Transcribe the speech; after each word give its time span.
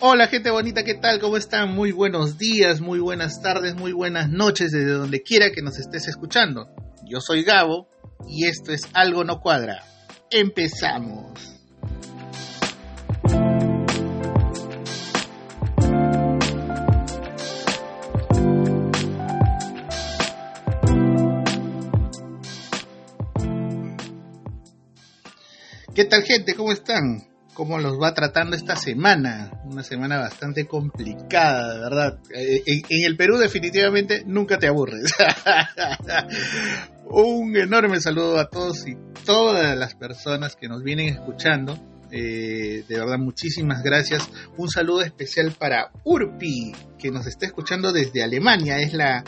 Hola 0.00 0.28
gente 0.28 0.50
bonita, 0.52 0.84
¿qué 0.84 0.94
tal? 0.94 1.18
¿Cómo 1.18 1.36
están? 1.36 1.74
Muy 1.74 1.90
buenos 1.90 2.38
días, 2.38 2.80
muy 2.80 3.00
buenas 3.00 3.42
tardes, 3.42 3.74
muy 3.74 3.90
buenas 3.90 4.30
noches 4.30 4.70
desde 4.70 4.92
donde 4.92 5.24
quiera 5.24 5.50
que 5.50 5.60
nos 5.60 5.76
estés 5.76 6.06
escuchando. 6.06 6.68
Yo 7.04 7.20
soy 7.20 7.42
Gabo 7.42 7.88
y 8.28 8.46
esto 8.46 8.70
es 8.70 8.82
Algo 8.92 9.24
No 9.24 9.40
Cuadra. 9.40 9.82
Empezamos. 10.30 11.32
¿Qué 25.92 26.04
tal 26.04 26.22
gente? 26.22 26.54
¿Cómo 26.54 26.70
están? 26.70 27.37
Cómo 27.58 27.80
los 27.80 28.00
va 28.00 28.14
tratando 28.14 28.54
esta 28.54 28.76
semana. 28.76 29.50
Una 29.64 29.82
semana 29.82 30.16
bastante 30.16 30.68
complicada, 30.68 31.74
de 31.74 31.80
verdad. 31.80 32.18
Eh, 32.32 32.62
en, 32.66 33.04
el 33.04 33.16
Perú 33.16 33.36
definitivamente 33.36 34.22
nunca 34.24 34.60
te 34.60 34.68
aburres. 34.68 35.12
Un 37.10 37.56
enorme 37.56 38.00
saludo 38.00 38.38
a 38.38 38.48
todos 38.48 38.86
y 38.86 38.96
todas 39.26 39.76
las 39.76 39.96
personas 39.96 40.54
que 40.54 40.68
nos 40.68 40.84
vienen 40.84 41.08
escuchando. 41.08 41.76
Eh, 42.12 42.84
de 42.88 42.96
verdad, 42.96 43.18
muchísimas 43.18 43.82
gracias. 43.82 44.30
Un 44.56 44.70
saludo 44.70 45.02
especial 45.02 45.50
para 45.50 45.90
Urpi, 46.04 46.70
que 46.96 47.10
nos 47.10 47.26
está 47.26 47.46
escuchando 47.46 47.92
desde 47.92 48.22
Alemania. 48.22 48.78
Es 48.78 48.92
la 48.92 49.24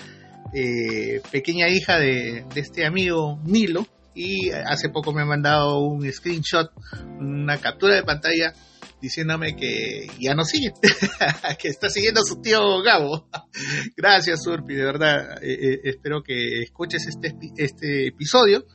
eh, 0.55 1.21
pequeña 1.33 1.69
hija 1.69 1.99
de, 1.99 2.45
de 2.55 2.61
este 2.61 2.87
amigo 2.87 3.41
Milo 3.45 3.89
y 4.15 4.51
hace 4.51 4.89
poco 4.89 5.13
me 5.13 5.23
ha 5.23 5.27
mandado 5.27 5.79
un 5.81 6.11
screenshot, 6.11 6.71
una 7.19 7.59
captura 7.59 7.95
de 7.95 8.03
pantalla 8.03 8.55
diciéndome 9.01 9.57
que 9.57 10.09
ya 10.19 10.35
no 10.35 10.45
sigue, 10.45 10.73
que 11.59 11.69
está 11.69 11.89
siguiendo 11.89 12.21
a 12.21 12.25
su 12.25 12.41
tío 12.41 12.83
Gabo. 12.83 13.29
Gracias, 13.97 14.47
Urpi, 14.47 14.75
de 14.75 14.85
verdad. 14.85 15.43
Eh, 15.43 15.53
eh, 15.53 15.81
espero 15.85 16.23
que 16.23 16.63
escuches 16.63 17.07
este, 17.07 17.35
este 17.57 18.09
episodio. 18.09 18.67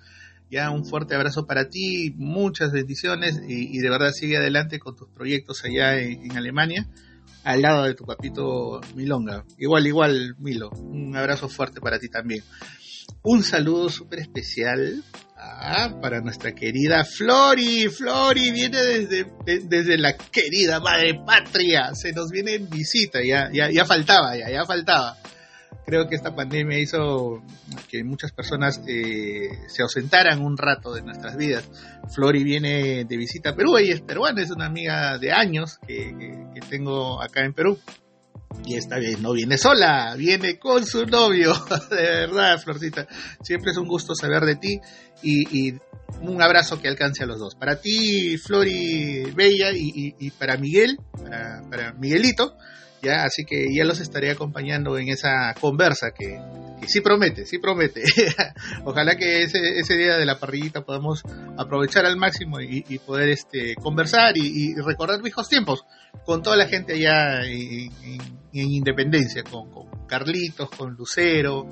Ya 0.50 0.70
un 0.70 0.86
fuerte 0.86 1.16
abrazo 1.16 1.48
para 1.48 1.70
ti, 1.70 2.14
muchas 2.16 2.72
bendiciones 2.72 3.42
y, 3.48 3.80
de 3.80 3.90
verdad 3.90 4.12
sigue 4.12 4.38
adelante 4.38 4.80
con 4.80 4.96
tus 4.96 5.10
proyectos 5.10 5.66
allá 5.66 6.00
en, 6.00 6.38
Alemania, 6.38 6.88
al 7.44 7.64
lado 7.64 7.84
de 7.84 7.96
tu 7.96 8.06
papito 8.06 8.80
Milonga. 8.96 9.44
Igual, 9.58 9.88
igual, 9.88 10.36
Milo. 10.38 10.70
Un 10.70 11.16
abrazo 11.18 11.50
fuerte 11.50 11.82
para 11.82 11.98
ti 12.00 12.10
también. 12.10 12.44
Un 13.24 13.44
saludo 13.44 13.90
súper 13.90 14.20
especial 14.20 15.04
Ah, 15.38 15.94
para 16.02 16.22
nuestra 16.22 16.54
querida 16.54 17.04
Flori. 17.04 17.88
Flori 17.90 18.52
viene 18.52 18.82
desde, 18.82 19.32
desde 19.64 19.98
la 19.98 20.16
querida 20.16 20.80
madre 20.80 21.20
patria. 21.26 21.94
Se 21.94 22.14
nos 22.14 22.32
viene 22.32 22.56
en 22.56 22.70
visita. 22.70 23.20
Ya, 23.24 23.50
ya, 23.52 23.70
ya 23.70 23.86
faltaba, 23.86 24.38
ya, 24.38 24.50
ya 24.50 24.66
faltaba. 24.66 25.18
Creo 25.86 26.08
que 26.08 26.16
esta 26.16 26.36
pandemia 26.36 26.80
hizo 26.80 27.44
que 27.90 28.04
muchas 28.04 28.32
personas 28.32 28.82
eh, 28.88 29.50
se 29.68 29.84
ausentaran 29.84 30.42
un 30.42 30.58
rato 30.58 30.94
de 30.94 31.04
nuestras 31.04 31.38
vidas. 31.38 31.70
Flori 32.14 32.44
viene 32.44 33.06
de 33.06 33.18
visita 33.18 33.52
a 33.52 33.56
Perú. 33.56 33.78
Ella 33.78 33.94
es 33.94 34.02
peruana, 34.02 34.42
es 34.42 34.50
una 34.50 34.66
amiga 34.66 35.20
de 35.20 35.32
años 35.32 35.78
que, 35.86 36.48
que 36.56 36.62
tengo 36.62 37.22
acá 37.22 37.46
en 37.46 37.54
Perú. 37.54 37.78
Y 38.64 38.76
esta 38.76 38.98
vez 38.98 39.20
no 39.20 39.34
viene 39.34 39.58
sola, 39.58 40.16
viene 40.16 40.58
con 40.58 40.86
su 40.86 41.06
novio. 41.06 41.54
De 41.90 41.96
verdad, 41.96 42.60
Florcita. 42.60 43.08
Siempre 43.42 43.72
es 43.72 43.78
un 43.78 43.88
gusto 43.88 44.16
saber 44.16 44.44
de 44.44 44.56
ti 44.56 44.80
y, 45.22 45.74
un 46.22 46.42
abrazo 46.42 46.80
que 46.80 46.88
alcance 46.88 47.24
a 47.24 47.26
los 47.26 47.40
dos. 47.40 47.56
Para 47.56 47.82
ti, 47.82 48.38
Flori 48.38 49.32
Bella, 49.36 49.72
y, 49.74 50.32
para 50.32 50.58
Miguel, 50.58 50.98
para, 51.70 51.94
Miguelito, 51.94 52.56
ya, 53.02 53.24
así 53.24 53.44
que 53.44 53.74
ya 53.74 53.84
los 53.84 54.00
estaré 54.00 54.32
acompañando 54.32 54.98
en 54.98 55.10
esa 55.10 55.54
conversa 55.60 56.12
que, 56.12 56.40
sí 56.88 57.02
promete, 57.02 57.46
sí 57.46 57.58
promete. 57.58 58.04
Ojalá 58.86 59.16
que 59.16 59.44
ese, 59.44 59.80
ese, 59.80 59.96
día 59.96 60.18
de 60.18 60.26
la 60.26 60.40
parrillita 60.40 60.86
podamos 60.86 61.24
aprovechar 61.58 62.06
al 62.06 62.18
máximo 62.18 62.62
y, 62.62 62.82
poder 63.00 63.30
este, 63.30 63.76
conversar 63.76 64.38
y, 64.38 64.76
recordar 64.76 65.22
viejos 65.22 65.50
tiempos 65.50 65.86
con 66.26 66.42
toda 66.42 66.56
la 66.56 66.68
gente 66.68 66.94
allá 66.94 67.42
Independencia, 68.64 69.44
con, 69.44 69.70
Carlitos, 70.08 70.70
con 70.70 70.94
Lucero, 70.94 71.70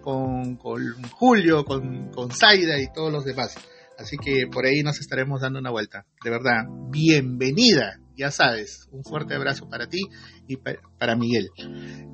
con, 0.00 0.56
Julio, 0.56 1.64
con, 1.64 2.10
con 2.10 2.30
Zaida 2.30 2.80
y 2.80 2.92
todos 2.92 3.12
los 3.12 3.24
demás. 3.24 3.54
Así 3.98 4.16
que 4.16 4.46
por 4.50 4.66
ahí 4.66 4.82
nos 4.82 5.00
estaremos 5.00 5.40
dando 5.40 5.58
una 5.58 5.70
vuelta. 5.70 6.04
De 6.22 6.30
verdad, 6.30 6.64
bienvenida, 6.90 8.00
ya 8.16 8.30
sabes. 8.30 8.88
Un 8.90 9.04
fuerte 9.04 9.34
abrazo 9.34 9.68
para 9.68 9.88
ti 9.88 10.00
y 10.48 10.56
para 10.56 11.16
Miguel. 11.16 11.50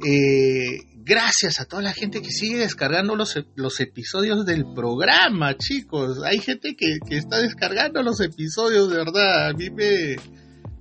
Eh, 0.06 0.78
gracias 0.96 1.60
a 1.60 1.64
toda 1.64 1.82
la 1.82 1.92
gente 1.92 2.20
que 2.20 2.30
sigue 2.30 2.58
descargando 2.58 3.16
los, 3.16 3.34
los 3.54 3.80
episodios 3.80 4.44
del 4.44 4.64
programa, 4.74 5.56
chicos. 5.56 6.22
Hay 6.24 6.38
gente 6.38 6.74
que, 6.76 6.98
que 7.08 7.16
está 7.16 7.38
descargando 7.38 8.02
los 8.02 8.20
episodios, 8.20 8.90
de 8.90 8.96
verdad. 8.98 9.48
A 9.48 9.52
mí 9.54 9.70
me, 9.70 10.16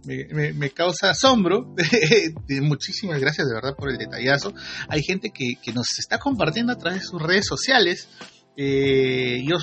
me, 0.05 0.69
causa 0.71 1.11
asombro. 1.11 1.75
Muchísimas 2.61 3.19
gracias 3.19 3.47
de 3.47 3.53
verdad 3.53 3.75
por 3.75 3.91
el 3.91 3.97
detallazo. 3.97 4.53
Hay 4.87 5.03
gente 5.03 5.31
que, 5.31 5.57
nos 5.73 5.99
está 5.99 6.19
compartiendo 6.19 6.73
a 6.73 6.77
través 6.77 7.01
de 7.01 7.05
sus 7.05 7.21
redes 7.21 7.45
sociales. 7.45 8.07
Eh, 8.57 9.43
yo 9.45 9.57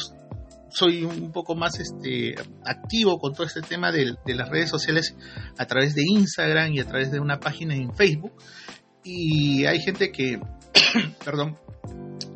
soy 0.71 1.05
un 1.05 1.33
poco 1.33 1.55
más 1.55 1.79
este, 1.81 2.35
activo 2.65 3.19
con 3.19 3.33
todo 3.33 3.47
este 3.47 3.63
tema 3.63 3.91
de, 3.93 4.17
las 4.27 4.49
redes 4.49 4.69
sociales 4.69 5.17
a 5.59 5.67
través 5.67 5.95
de 5.95 6.03
Instagram 6.07 6.73
y 6.75 6.81
a 6.81 6.87
través 6.87 7.11
de 7.11 7.21
una 7.21 7.41
página 7.41 7.75
en 7.75 7.95
Facebook. 7.95 8.33
Y 9.03 9.65
hay 9.65 9.81
gente 9.81 10.11
que, 10.13 10.41
perdón, 11.25 11.59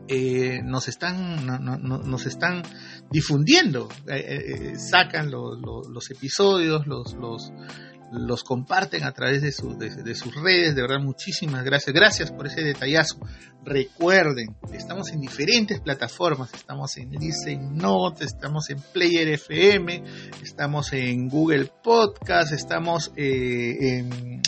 eh, 0.08 0.60
nos 0.64 0.88
están 0.88 1.46
nos 1.46 2.26
están 2.26 2.62
difundiendo 3.12 3.88
eh, 4.08 4.74
sacan 4.76 5.30
los 5.30 6.10
episodios 6.10 6.84
los, 6.88 7.52
los 8.12 8.42
comparten 8.44 9.04
a 9.04 9.12
través 9.12 9.42
de, 9.42 9.52
sus 9.52 9.76
redes. 10.34 10.74
De 10.74 10.82
verdad, 10.82 11.00
muchísimas 11.00 11.64
gracias. 11.64 11.94
Gracias 11.94 12.30
por 12.30 12.46
ese 12.46 12.62
detallazo. 12.62 13.18
Recuerden, 13.64 14.56
estamos 14.72 15.10
en 15.10 15.20
diferentes 15.20 15.80
plataformas. 15.80 16.52
Estamos 16.54 16.96
en 16.96 17.10
Listen 17.12 17.76
Note, 17.76 18.24
estamos 18.24 18.70
en 18.70 18.80
Player 18.80 19.28
FM, 19.28 20.02
estamos 20.42 20.92
en 20.92 21.28
Google 21.28 21.70
Podcast, 21.82 22.52
estamos 22.52 23.12
eh, 23.16 23.98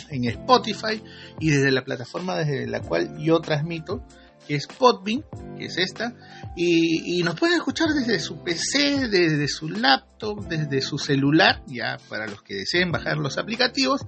en 0.09 0.25
Spotify 0.25 1.01
y 1.39 1.49
desde 1.51 1.71
la 1.71 1.83
plataforma 1.83 2.37
desde 2.37 2.67
la 2.67 2.81
cual 2.81 3.17
yo 3.17 3.39
transmito 3.39 4.03
que 4.47 4.55
es 4.55 4.67
Podbean, 4.67 5.23
que 5.57 5.65
es 5.65 5.77
esta, 5.77 6.13
y, 6.55 7.23
nos 7.23 7.39
pueden 7.39 7.55
escuchar 7.55 7.89
desde 7.89 8.19
su 8.19 8.43
PC, 8.43 9.07
desde 9.07 9.47
su 9.47 9.69
laptop, 9.69 10.47
desde 10.47 10.81
su 10.81 10.97
celular, 10.97 11.63
ya 11.67 11.97
para 12.09 12.27
los 12.27 12.43
que 12.43 12.55
deseen 12.55 12.91
bajar 12.91 13.17
los 13.17 13.37
aplicativos. 13.37 14.01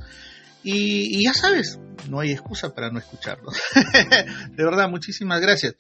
Y, 0.63 1.23
ya 1.23 1.34
sabes, 1.34 1.79
no 2.09 2.19
hay 2.19 2.31
excusa 2.31 2.73
para 2.73 2.90
no 2.90 3.00
escucharlos. 3.00 3.56
de 4.51 4.63
verdad, 4.63 4.90
muchísimas 4.90 5.40
gracias. 5.40 5.75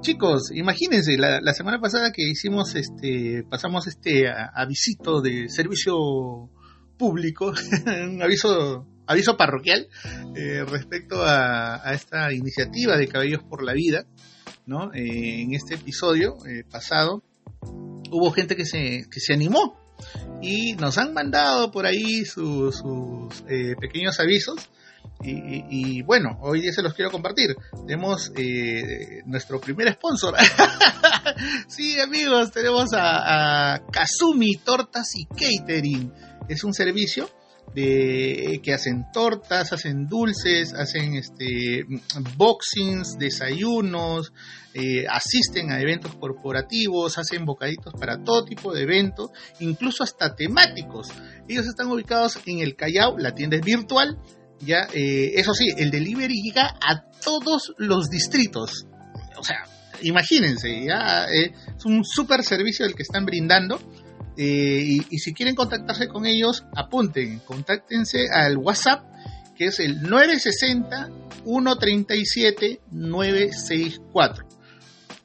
Chicos, 0.00 0.50
imagínense, 0.52 1.16
la, 1.16 1.54
semana 1.54 1.80
pasada 1.80 2.12
que 2.12 2.22
hicimos 2.22 2.74
este, 2.74 3.44
pasamos 3.48 3.86
este 3.86 4.28
avisito 4.28 5.20
de 5.20 5.48
servicio 5.48 5.96
público, 6.96 7.52
un 7.86 8.22
aviso 8.22 8.86
aviso 9.08 9.36
parroquial 9.36 9.88
eh, 10.36 10.64
respecto 10.64 11.24
a, 11.24 11.92
esta 11.92 12.32
iniciativa 12.32 12.96
de 12.96 13.08
Cabellos 13.08 13.42
por 13.42 13.64
la 13.64 13.72
Vida, 13.72 14.04
¿no? 14.66 14.92
Eh, 14.94 15.42
en 15.42 15.54
este 15.54 15.74
episodio 15.74 16.36
eh, 16.46 16.62
pasado 16.70 17.24
hubo 18.10 18.30
gente 18.30 18.54
que 18.54 18.66
se, 18.66 19.06
que 19.10 19.20
se 19.20 19.32
animó 19.32 19.76
y 20.42 20.74
nos 20.74 20.98
han 20.98 21.12
mandado 21.12 21.72
por 21.72 21.86
ahí 21.86 22.24
sus 22.24 22.82
pequeños 23.80 24.20
avisos. 24.20 24.68
Y, 25.20 26.02
bueno, 26.02 26.38
hoy 26.42 26.60
día 26.60 26.72
se 26.72 26.82
los 26.82 26.94
quiero 26.94 27.10
compartir. 27.10 27.56
Tenemos 27.88 28.32
nuestro 29.26 29.60
primer 29.60 29.92
sponsor. 29.94 30.36
sí, 31.66 31.98
amigos, 31.98 32.52
tenemos 32.52 32.92
a, 32.92 33.74
a 33.74 33.86
Kazumi 33.90 34.54
Tortas 34.64 35.16
y 35.16 35.26
Catering. 35.26 36.12
Es 36.48 36.62
un 36.62 36.72
servicio 36.72 37.28
de 37.74 38.60
que 38.62 38.72
hacen 38.72 39.06
tortas, 39.12 39.72
hacen 39.72 40.06
dulces, 40.06 40.74
hacen 40.74 41.14
este 41.14 41.84
boxings, 42.36 43.18
desayunos, 43.18 44.32
eh, 44.74 45.06
asisten 45.08 45.72
a 45.72 45.80
eventos 45.80 46.14
corporativos, 46.16 47.18
hacen 47.18 47.44
bocaditos 47.44 47.94
para 47.98 48.22
todo 48.22 48.44
tipo 48.44 48.72
de 48.72 48.82
eventos, 48.82 49.30
incluso 49.60 50.04
hasta 50.04 50.34
temáticos. 50.34 51.08
Ellos 51.48 51.66
están 51.66 51.90
ubicados 51.90 52.38
en 52.46 52.60
el 52.60 52.76
Callao, 52.76 53.18
la 53.18 53.34
tienda 53.34 53.56
es 53.56 53.64
virtual, 53.64 54.18
ya, 54.60 54.88
eh, 54.92 55.32
eso 55.36 55.54
sí, 55.54 55.66
el 55.76 55.90
delivery 55.90 56.42
llega 56.42 56.66
a 56.80 57.02
todos 57.24 57.74
los 57.78 58.10
distritos. 58.10 58.86
O 59.36 59.44
sea, 59.44 59.64
imagínense, 60.02 60.84
ya 60.84 61.24
eh, 61.26 61.52
es 61.76 61.84
un 61.84 62.04
super 62.04 62.42
servicio 62.42 62.84
el 62.86 62.94
que 62.94 63.02
están 63.02 63.24
brindando 63.24 63.78
eh, 64.38 65.00
y, 65.10 65.18
si 65.18 65.34
quieren 65.34 65.56
contactarse 65.56 66.06
con 66.06 66.24
ellos, 66.24 66.64
apunten, 66.76 67.40
contáctense 67.40 68.28
al 68.32 68.56
WhatsApp 68.56 69.02
que 69.56 69.66
es 69.66 69.80
el 69.80 70.02
960 70.02 71.10
137 71.44 72.80
964. 72.92 74.48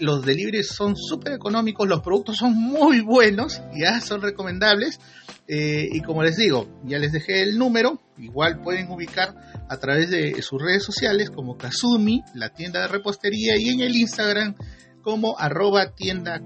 los 0.00 0.24
deliveries 0.24 0.68
son 0.68 0.96
súper 0.96 1.34
económicos, 1.34 1.86
los 1.88 2.00
productos 2.00 2.36
son 2.36 2.54
muy 2.54 3.00
buenos, 3.00 3.60
ya 3.74 4.00
son 4.00 4.22
recomendables. 4.22 5.00
Eh, 5.46 5.90
y 5.92 6.00
como 6.00 6.22
les 6.22 6.36
digo, 6.36 6.80
ya 6.84 6.98
les 6.98 7.12
dejé 7.12 7.42
el 7.42 7.58
número, 7.58 8.00
igual 8.16 8.62
pueden 8.62 8.90
ubicar 8.90 9.34
a 9.68 9.76
través 9.78 10.08
de 10.10 10.40
sus 10.40 10.62
redes 10.62 10.82
sociales 10.82 11.28
como 11.30 11.58
Kazumi, 11.58 12.24
la 12.34 12.48
tienda 12.48 12.80
de 12.80 12.88
repostería, 12.88 13.58
y 13.58 13.68
en 13.68 13.80
el 13.80 13.94
Instagram 13.94 14.54
como 15.02 15.38
arroba 15.38 15.94
tienda. 15.94 16.40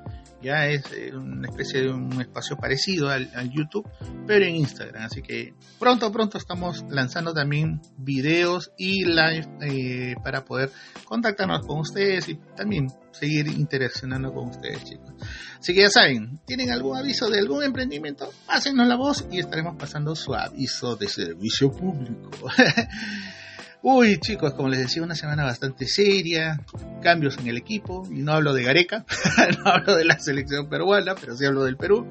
ya 0.42 0.66
es 0.68 0.84
eh, 0.92 1.12
una 1.14 1.48
especie 1.48 1.82
de 1.82 1.90
un 1.90 2.20
espacio 2.20 2.56
parecido 2.56 3.08
al, 3.10 3.50
YouTube, 3.50 3.88
pero 4.26 4.44
en 4.44 4.56
Instagram. 4.56 5.04
Así 5.04 5.22
que 5.22 5.54
pronto, 5.78 6.10
pronto 6.12 6.38
estamos 6.38 6.84
lanzando 6.88 7.32
también 7.32 7.80
videos 7.96 8.72
y 8.76 9.04
live 9.04 9.48
eh, 9.62 10.14
para 10.22 10.44
poder 10.44 10.70
contactarnos 11.04 11.66
con 11.66 11.80
ustedes 11.80 12.28
y 12.28 12.36
también 12.56 12.88
seguir 13.10 13.48
interaccionando 13.48 14.32
con 14.32 14.48
ustedes, 14.48 14.84
chicos. 14.84 15.12
Así 15.58 15.74
que 15.74 15.82
ya 15.82 15.90
saben, 15.90 16.40
¿tienen 16.46 16.70
algún 16.70 16.96
aviso 16.96 17.28
de 17.28 17.40
algún 17.40 17.64
emprendimiento? 17.64 18.30
Pásenos 18.46 18.86
la 18.86 18.96
voz 18.96 19.26
y 19.30 19.40
estaremos 19.40 19.76
pasando 19.76 20.14
su 20.14 20.34
aviso 20.34 20.96
de 20.96 21.08
servicio 21.08 21.70
público. 21.72 22.30
Uy, 23.82 24.18
chicos, 24.18 24.54
como 24.54 24.68
les 24.68 24.80
decía, 24.80 25.02
una 25.02 25.14
semana 25.14 25.44
bastante 25.44 25.86
seria, 25.86 26.60
cambios 27.00 27.38
en 27.38 27.46
el 27.46 27.56
equipo, 27.56 28.06
y 28.10 28.22
no 28.22 28.32
hablo 28.32 28.52
de 28.52 28.64
Gareca, 28.64 29.04
no 29.64 29.70
hablo 29.70 29.96
de 29.96 30.04
la 30.04 30.18
selección 30.18 30.68
peruana, 30.68 31.14
pero 31.14 31.36
sí 31.36 31.44
hablo 31.44 31.64
del 31.64 31.76
Perú. 31.76 32.06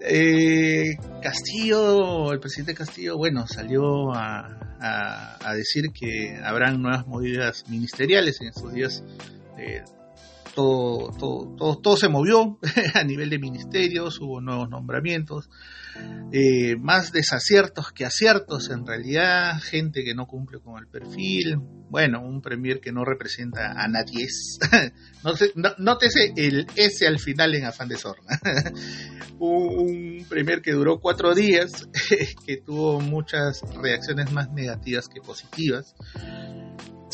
Eh, 0.00 0.98
Castillo, 1.22 2.30
el 2.32 2.40
presidente 2.40 2.74
Castillo, 2.74 3.16
bueno, 3.16 3.46
salió 3.46 4.12
a, 4.14 4.60
decir 5.56 5.92
que 5.94 6.38
habrán 6.44 6.82
nuevas 6.82 7.06
movidas 7.06 7.64
ministeriales 7.68 8.38
en 8.42 8.48
estos 8.48 8.72
días. 8.74 9.02
Eh, 9.56 9.82
todo, 10.54 11.10
todo, 11.56 11.78
todo, 11.78 11.96
se 11.96 12.08
movió 12.08 12.58
a 12.94 13.04
nivel 13.04 13.30
de 13.30 13.38
ministerios, 13.38 14.20
hubo 14.20 14.40
nuevos 14.40 14.68
nombramientos, 14.70 15.50
eh, 16.32 16.76
más 16.76 17.12
desaciertos 17.12 17.92
que 17.92 18.04
aciertos 18.04 18.70
en 18.70 18.86
realidad, 18.86 19.60
gente 19.60 20.04
que 20.04 20.14
no 20.14 20.26
cumple 20.26 20.60
con 20.60 20.78
el 20.78 20.86
perfil, 20.86 21.58
bueno, 21.90 22.22
un 22.22 22.40
premier 22.40 22.80
que 22.80 22.92
no 22.92 23.04
representa 23.04 23.72
a 23.72 23.88
nadie. 23.88 24.26
nótese 25.78 26.32
el 26.36 26.66
S 26.76 27.06
al 27.06 27.18
final 27.18 27.54
en 27.54 27.64
afán 27.64 27.88
de 27.88 27.96
sorna. 27.96 28.40
un 29.38 30.26
premier 30.28 30.62
que 30.62 30.72
duró 30.72 31.00
cuatro 31.00 31.34
días, 31.34 31.88
que 32.46 32.56
tuvo 32.56 33.00
muchas 33.00 33.60
reacciones 33.80 34.32
más 34.32 34.50
negativas 34.52 35.08
que 35.08 35.20
positivas. 35.20 35.94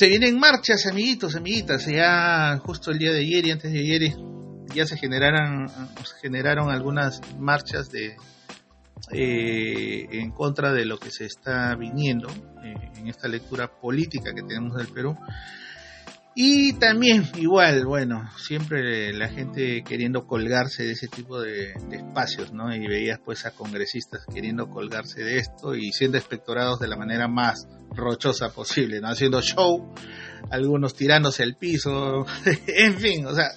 Se 0.00 0.08
vienen 0.08 0.38
marchas, 0.38 0.86
amiguitos, 0.86 1.36
amiguitas, 1.36 1.84
ya 1.84 2.56
justo 2.64 2.90
el 2.90 2.96
día 2.96 3.12
de 3.12 3.18
ayer 3.18 3.44
y 3.44 3.50
antes 3.50 3.70
de 3.70 3.80
ayer 3.80 4.14
ya 4.74 4.86
se 4.86 4.96
generaron, 4.96 5.70
generaron 6.22 6.70
algunas 6.70 7.20
marchas 7.38 7.90
de, 7.90 8.16
eh, 9.12 10.08
en 10.10 10.30
contra 10.30 10.72
de 10.72 10.86
lo 10.86 10.98
que 10.98 11.10
se 11.10 11.26
está 11.26 11.74
viniendo 11.74 12.30
eh, 12.64 12.92
en 12.96 13.08
esta 13.08 13.28
lectura 13.28 13.78
política 13.78 14.32
que 14.34 14.42
tenemos 14.42 14.74
del 14.78 14.88
Perú. 14.88 15.18
Y 16.42 16.72
también, 16.72 17.28
igual, 17.36 17.84
bueno, 17.84 18.30
siempre 18.38 19.12
la 19.12 19.28
gente 19.28 19.84
queriendo 19.86 20.26
colgarse 20.26 20.84
de 20.84 20.92
ese 20.92 21.06
tipo 21.06 21.38
de, 21.38 21.74
espacios, 21.92 22.50
¿no? 22.54 22.74
Y 22.74 22.88
veías 22.88 23.20
pues 23.22 23.44
a 23.44 23.50
congresistas 23.50 24.22
queriendo 24.32 24.70
colgarse 24.70 25.22
de 25.22 25.36
esto 25.36 25.74
y 25.74 25.92
siendo 25.92 26.16
espectorados 26.16 26.80
de 26.80 26.88
la 26.88 26.96
manera 26.96 27.28
más 27.28 27.68
rochosa 27.90 28.54
posible, 28.54 29.02
¿no? 29.02 29.08
Haciendo 29.08 29.42
show, 29.42 29.92
algunos 30.50 30.94
tirándose 30.94 31.42
al 31.42 31.56
piso, 31.56 32.24
en 32.66 32.96
fin, 32.96 33.26
o 33.26 33.34
sea, 33.34 33.50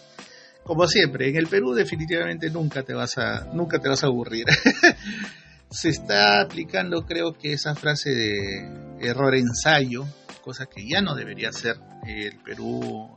como 0.66 0.86
siempre, 0.86 1.30
en 1.30 1.38
el 1.38 1.48
Perú 1.48 1.74
definitivamente 1.74 2.50
nunca 2.50 2.84
te 2.84 2.94
vas 2.94 3.18
a, 3.18 3.46
nunca 3.54 3.80
te 3.80 3.88
vas 3.88 4.04
a 4.04 4.08
aburrir. 4.08 4.48
Se 5.72 5.88
está 5.88 6.42
aplicando, 6.42 7.06
creo 7.06 7.32
que 7.32 7.54
esa 7.54 7.76
frase 7.76 8.10
de 8.10 9.08
error 9.08 9.36
ensayo, 9.36 10.06
cosa 10.44 10.66
que 10.66 10.86
ya 10.88 11.02
no 11.02 11.16
debería 11.16 11.52
ser. 11.52 11.78
El 12.06 12.38
Perú, 12.40 13.10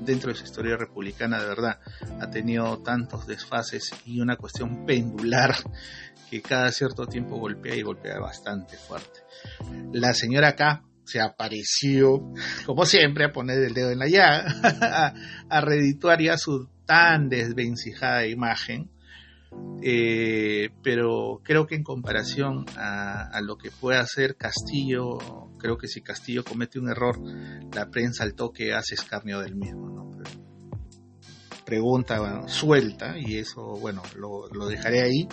dentro 0.00 0.32
de 0.32 0.38
su 0.38 0.44
historia 0.44 0.76
republicana, 0.76 1.40
de 1.40 1.46
verdad, 1.46 1.78
ha 2.20 2.30
tenido 2.30 2.78
tantos 2.82 3.26
desfases 3.26 3.92
y 4.06 4.20
una 4.20 4.36
cuestión 4.36 4.86
pendular 4.86 5.54
que 6.30 6.40
cada 6.40 6.72
cierto 6.72 7.06
tiempo 7.06 7.36
golpea 7.36 7.76
y 7.76 7.82
golpea 7.82 8.18
bastante 8.18 8.76
fuerte. 8.76 9.20
La 9.92 10.14
señora 10.14 10.48
acá 10.48 10.82
se 11.04 11.20
apareció, 11.20 12.32
como 12.66 12.84
siempre, 12.86 13.26
a 13.26 13.32
poner 13.32 13.58
el 13.58 13.74
dedo 13.74 13.90
en 13.90 13.98
la 13.98 14.08
llaga, 14.08 14.54
a, 14.80 15.14
a 15.48 15.60
redituar 15.60 16.20
ya 16.22 16.38
su 16.38 16.68
tan 16.86 17.28
desvencijada 17.28 18.26
imagen. 18.26 18.90
Eh, 19.80 20.70
pero 20.82 21.40
creo 21.44 21.66
que 21.66 21.76
en 21.76 21.84
comparación 21.84 22.66
a, 22.76 23.40
lo 23.42 23.56
que 23.56 23.70
puede 23.70 23.98
hacer 23.98 24.36
Castillo, 24.36 25.18
creo 25.58 25.78
que 25.78 25.86
si 25.86 26.02
Castillo 26.02 26.44
comete 26.44 26.78
un 26.78 26.88
error, 26.88 27.18
la 27.72 27.88
prensa 27.90 28.24
al 28.24 28.34
toque 28.34 28.74
hace 28.74 28.94
escarnio 28.94 29.40
del 29.40 29.54
mismo. 29.54 30.16
pregunta 31.64 32.48
suelta, 32.48 33.18
y 33.18 33.36
eso, 33.36 33.62
bueno, 33.78 34.02
lo, 34.16 34.48
lo 34.48 34.66
dejaré 34.66 35.02
ahí. 35.02 35.28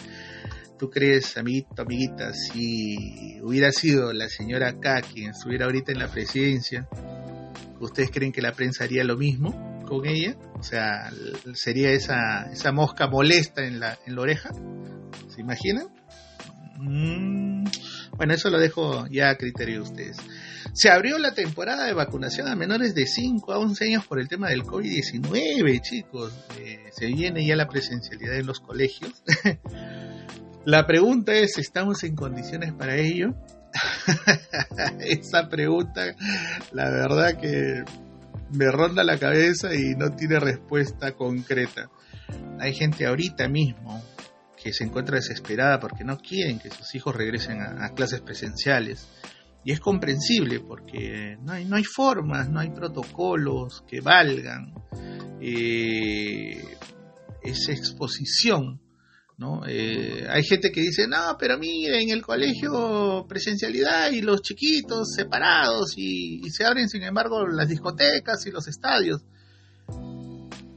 ¿Tú 0.77 0.89
crees, 0.89 1.37
amiguito, 1.37 1.81
amiguita, 1.81 2.33
si 2.33 3.39
hubiera 3.41 3.71
sido 3.71 4.11
la 4.11 4.27
señora 4.27 4.77
K 4.79 5.01
quien 5.01 5.31
estuviera 5.31 5.65
ahorita 5.65 5.93
en 5.93 5.99
la 5.99 6.09
presidencia, 6.09 6.87
¿ustedes 7.79 8.11
creen 8.11 8.33
que 8.33 8.41
la 8.41 8.51
prensa 8.51 8.83
haría 8.83 9.05
lo 9.05 9.15
mismo? 9.15 9.74
Con 9.85 10.05
ella, 10.05 10.35
o 10.59 10.63
sea, 10.63 11.11
sería 11.53 11.91
esa, 11.91 12.51
esa 12.51 12.71
mosca 12.71 13.07
molesta 13.07 13.65
en 13.65 13.79
la, 13.79 13.97
en 14.05 14.15
la 14.15 14.21
oreja, 14.21 14.51
¿se 15.29 15.41
imaginan? 15.41 15.87
Mm, 16.77 17.65
bueno, 18.17 18.33
eso 18.33 18.49
lo 18.49 18.59
dejo 18.59 19.07
ya 19.07 19.29
a 19.29 19.35
criterio 19.35 19.75
de 19.75 19.81
ustedes. 19.81 20.17
Se 20.73 20.89
abrió 20.89 21.17
la 21.17 21.33
temporada 21.33 21.85
de 21.85 21.93
vacunación 21.93 22.47
a 22.47 22.55
menores 22.55 22.95
de 22.95 23.05
5 23.05 23.53
a 23.53 23.59
11 23.59 23.85
años 23.85 24.05
por 24.05 24.19
el 24.19 24.27
tema 24.27 24.49
del 24.49 24.63
COVID-19, 24.63 25.81
chicos. 25.81 26.33
Eh, 26.59 26.83
se 26.91 27.07
viene 27.07 27.45
ya 27.45 27.55
la 27.55 27.67
presencialidad 27.67 28.35
en 28.35 28.45
los 28.45 28.59
colegios. 28.59 29.23
la 30.65 30.85
pregunta 30.85 31.33
es, 31.33 31.57
¿estamos 31.57 32.03
en 32.03 32.15
condiciones 32.15 32.73
para 32.73 32.97
ello? 32.97 33.35
Esa 34.99 35.47
pregunta, 35.49 36.15
la 36.71 36.89
verdad 36.89 37.39
que 37.39 37.83
me 38.51 38.71
ronda 38.71 39.03
la 39.03 39.17
cabeza 39.17 39.73
y 39.73 39.95
no 39.95 40.11
tiene 40.15 40.39
respuesta 40.39 41.13
concreta. 41.13 41.89
Hay 42.59 42.73
gente 42.73 43.05
ahorita 43.05 43.47
mismo 43.47 44.03
que 44.61 44.73
se 44.73 44.83
encuentra 44.83 45.15
desesperada 45.15 45.79
porque 45.79 46.03
no 46.03 46.17
quieren 46.17 46.59
que 46.59 46.69
sus 46.69 46.95
hijos 46.95 47.15
regresen 47.15 47.61
a 47.61 47.93
clases 47.93 48.21
presenciales 48.21 49.07
y 49.65 49.71
es 49.71 49.79
comprensible 49.79 50.59
porque 50.59 51.37
no 51.41 51.53
hay, 51.53 51.65
no 51.65 51.75
hay 51.75 51.83
formas, 51.83 52.47
no 52.49 52.59
hay 52.59 52.69
protocolos 52.69 53.83
que 53.87 53.99
valgan 53.99 54.75
eh, 55.41 56.63
esa 57.41 57.71
exposición. 57.71 58.79
¿No? 59.37 59.63
Eh, 59.67 60.25
hay 60.29 60.43
gente 60.43 60.71
que 60.71 60.81
dice, 60.81 61.07
no, 61.07 61.35
pero 61.37 61.57
mire, 61.57 62.01
en 62.01 62.09
el 62.09 62.21
colegio 62.21 63.25
presencialidad 63.27 64.11
y 64.11 64.21
los 64.21 64.41
chiquitos 64.41 65.11
separados 65.13 65.93
y, 65.97 66.41
se 66.49 66.65
abren, 66.65 66.87
sin 66.89 67.03
embargo, 67.03 67.45
las 67.47 67.67
discotecas 67.67 68.45
y 68.45 68.51
los 68.51 68.67
estadios 68.67 69.23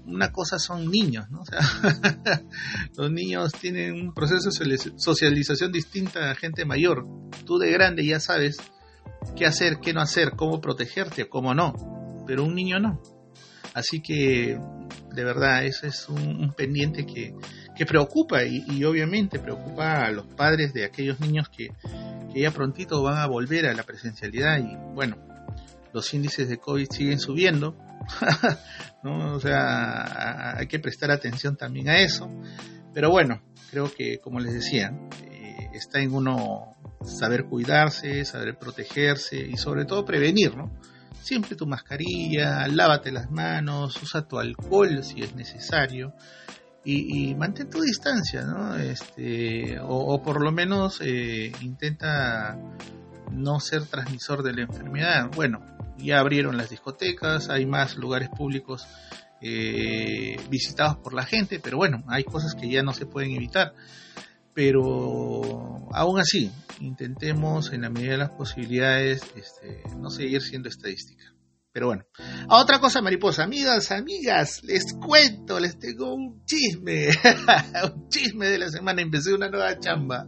una 0.08 0.32
cosa 0.32 0.58
son 0.58 0.90
niños, 0.90 1.26
¿no? 1.30 1.42
O 1.42 1.44
sea, 1.44 1.60
los 2.96 3.10
niños 3.10 3.52
tienen 3.52 3.92
un 3.92 4.14
proceso 4.14 4.48
de 4.64 4.78
socialización 4.96 5.70
distinta 5.70 6.30
a 6.30 6.34
gente 6.34 6.64
mayor. 6.64 7.06
Tú 7.44 7.58
de 7.58 7.70
grande 7.70 8.04
ya 8.06 8.18
sabes 8.18 8.56
qué 9.36 9.46
hacer, 9.46 9.80
qué 9.80 9.92
no 9.92 10.00
hacer, 10.00 10.32
cómo 10.36 10.60
protegerte, 10.60 11.28
cómo 11.28 11.54
no, 11.54 11.74
pero 12.26 12.44
un 12.44 12.54
niño 12.54 12.78
no. 12.80 13.02
Así 13.74 14.00
que, 14.00 14.58
de 15.14 15.24
verdad, 15.24 15.64
ese 15.64 15.88
es 15.88 16.08
un, 16.08 16.52
pendiente 16.56 17.06
que, 17.06 17.34
preocupa 17.86 18.44
y, 18.44 18.84
obviamente 18.84 19.38
preocupa 19.38 20.06
a 20.06 20.10
los 20.10 20.26
padres 20.26 20.72
de 20.72 20.84
aquellos 20.84 21.20
niños 21.20 21.48
que, 21.48 21.68
que 22.32 22.40
ya 22.40 22.50
prontito 22.50 23.02
van 23.02 23.18
a 23.18 23.26
volver 23.26 23.66
a 23.66 23.74
la 23.74 23.82
presencialidad 23.82 24.58
y 24.58 24.76
bueno, 24.94 25.16
los 25.92 26.12
índices 26.14 26.48
de 26.48 26.58
COVID 26.58 26.88
siguen 26.90 27.18
subiendo, 27.18 27.76
¿no? 29.02 29.34
O 29.34 29.40
sea, 29.40 30.56
hay 30.58 30.66
que 30.66 30.78
prestar 30.78 31.10
atención 31.10 31.56
también 31.56 31.88
a 31.88 31.98
eso. 31.98 32.30
Pero 32.94 33.10
bueno, 33.10 33.42
creo 33.70 33.92
que, 33.92 34.18
como 34.18 34.40
les 34.40 34.54
decía, 34.54 34.92
eh, 35.22 35.70
está 35.72 36.00
en 36.00 36.12
uno 36.12 36.76
saber 37.04 37.44
cuidarse, 37.44 38.24
saber 38.24 38.58
protegerse 38.58 39.36
y 39.38 39.56
sobre 39.56 39.84
todo 39.84 40.04
prevenir, 40.04 40.56
¿no? 40.56 40.72
Siempre 41.20 41.56
tu 41.56 41.66
mascarilla, 41.66 42.66
lávate 42.68 43.12
las 43.12 43.30
manos, 43.30 44.00
usa 44.02 44.26
tu 44.26 44.38
alcohol 44.38 45.02
si 45.04 45.20
es 45.20 45.34
necesario 45.34 46.14
y, 46.90 47.34
mantén 47.34 47.68
tu 47.68 47.80
distancia, 47.82 48.42
¿no? 48.42 48.76
Este, 48.76 49.78
o, 49.82 50.22
por 50.22 50.40
lo 50.40 50.50
menos 50.52 51.00
eh, 51.02 51.52
intenta 51.60 52.56
no 53.30 53.60
ser 53.60 53.84
transmisor 53.84 54.42
de 54.42 54.54
la 54.54 54.62
enfermedad. 54.62 55.30
Bueno, 55.34 55.60
ya 55.98 56.18
abrieron 56.18 56.56
las 56.56 56.70
discotecas, 56.70 57.50
hay 57.50 57.66
más 57.66 57.96
lugares 57.96 58.30
públicos 58.30 58.86
eh, 59.42 60.36
visitados 60.48 60.96
por 60.96 61.12
la 61.12 61.24
gente, 61.24 61.60
pero 61.60 61.76
bueno, 61.76 62.04
hay 62.08 62.24
cosas 62.24 62.54
que 62.54 62.70
ya 62.70 62.82
no 62.82 62.94
se 62.94 63.06
pueden 63.06 63.32
evitar 63.32 63.74
pero 64.58 65.88
aún 65.92 66.18
así, 66.18 66.50
intentemos 66.80 67.72
en 67.72 67.82
la 67.82 67.90
medida 67.90 68.10
de 68.10 68.18
las 68.18 68.30
posibilidades 68.30 69.22
este, 69.36 69.84
no 69.96 70.10
seguir 70.10 70.42
siendo 70.42 70.68
estadística. 70.68 71.32
Pero 71.72 71.86
bueno, 71.86 72.04
a 72.48 72.60
otra 72.60 72.80
cosa, 72.80 73.02
mariposa, 73.02 73.44
amigas, 73.44 73.90
amigas, 73.92 74.62
les 74.64 74.94
cuento, 74.94 75.60
les 75.60 75.78
tengo 75.78 76.14
un 76.14 76.44
chisme, 76.44 77.08
un 77.94 78.08
chisme 78.08 78.46
de 78.46 78.58
la 78.58 78.68
semana, 78.68 79.02
empecé 79.02 79.34
una 79.34 79.48
nueva 79.48 79.78
chamba. 79.78 80.26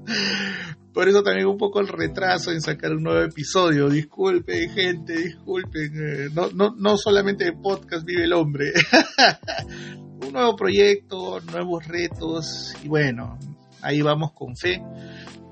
Por 0.92 1.08
eso 1.08 1.22
también 1.22 1.46
un 1.46 1.56
poco 1.56 1.80
el 1.80 1.88
retraso 1.88 2.50
en 2.50 2.60
sacar 2.60 2.92
un 2.92 3.04
nuevo 3.04 3.22
episodio. 3.22 3.88
Disculpen, 3.88 4.70
gente, 4.70 5.16
disculpen. 5.16 5.92
Eh, 5.94 6.28
no, 6.34 6.50
no, 6.50 6.74
no 6.76 6.96
solamente 6.96 7.44
de 7.44 7.52
podcast 7.52 8.04
vive 8.04 8.24
el 8.24 8.32
hombre. 8.32 8.72
un 10.26 10.32
nuevo 10.32 10.56
proyecto, 10.56 11.40
nuevos 11.40 11.86
retos 11.86 12.74
y 12.82 12.88
bueno, 12.88 13.38
ahí 13.82 14.02
vamos 14.02 14.32
con 14.32 14.56
fe. 14.56 14.82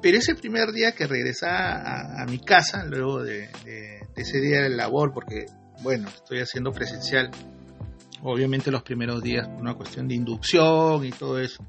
Pero 0.00 0.18
ese 0.18 0.34
primer 0.34 0.72
día 0.72 0.92
que 0.92 1.06
regresaba 1.06 2.22
a, 2.22 2.24
mi 2.26 2.38
casa, 2.38 2.84
luego 2.84 3.22
de, 3.22 3.48
ese 4.16 4.40
día 4.40 4.62
de 4.62 4.70
labor, 4.70 5.12
porque, 5.12 5.46
bueno, 5.82 6.08
estoy 6.08 6.40
haciendo 6.40 6.72
presencial, 6.72 7.30
obviamente 8.22 8.70
los 8.70 8.82
primeros 8.82 9.22
días 9.22 9.46
por 9.48 9.60
una 9.60 9.74
cuestión 9.74 10.08
de 10.08 10.14
inducción 10.14 11.04
y 11.04 11.10
todo 11.10 11.38
eso. 11.38 11.64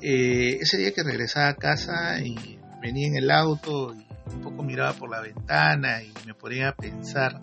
Eh, 0.00 0.58
ese 0.60 0.78
día 0.78 0.92
que 0.92 1.02
regresaba 1.02 1.48
a 1.48 1.54
casa 1.54 2.20
y 2.20 2.58
venía 2.82 3.08
en 3.08 3.16
el 3.16 3.30
auto 3.30 3.94
y 3.94 4.06
un 4.34 4.40
poco 4.42 4.62
miraba 4.62 4.92
por 4.92 5.10
la 5.10 5.20
ventana 5.20 6.02
y 6.02 6.12
me 6.26 6.34
ponía 6.34 6.68
a 6.68 6.74
pensar 6.74 7.40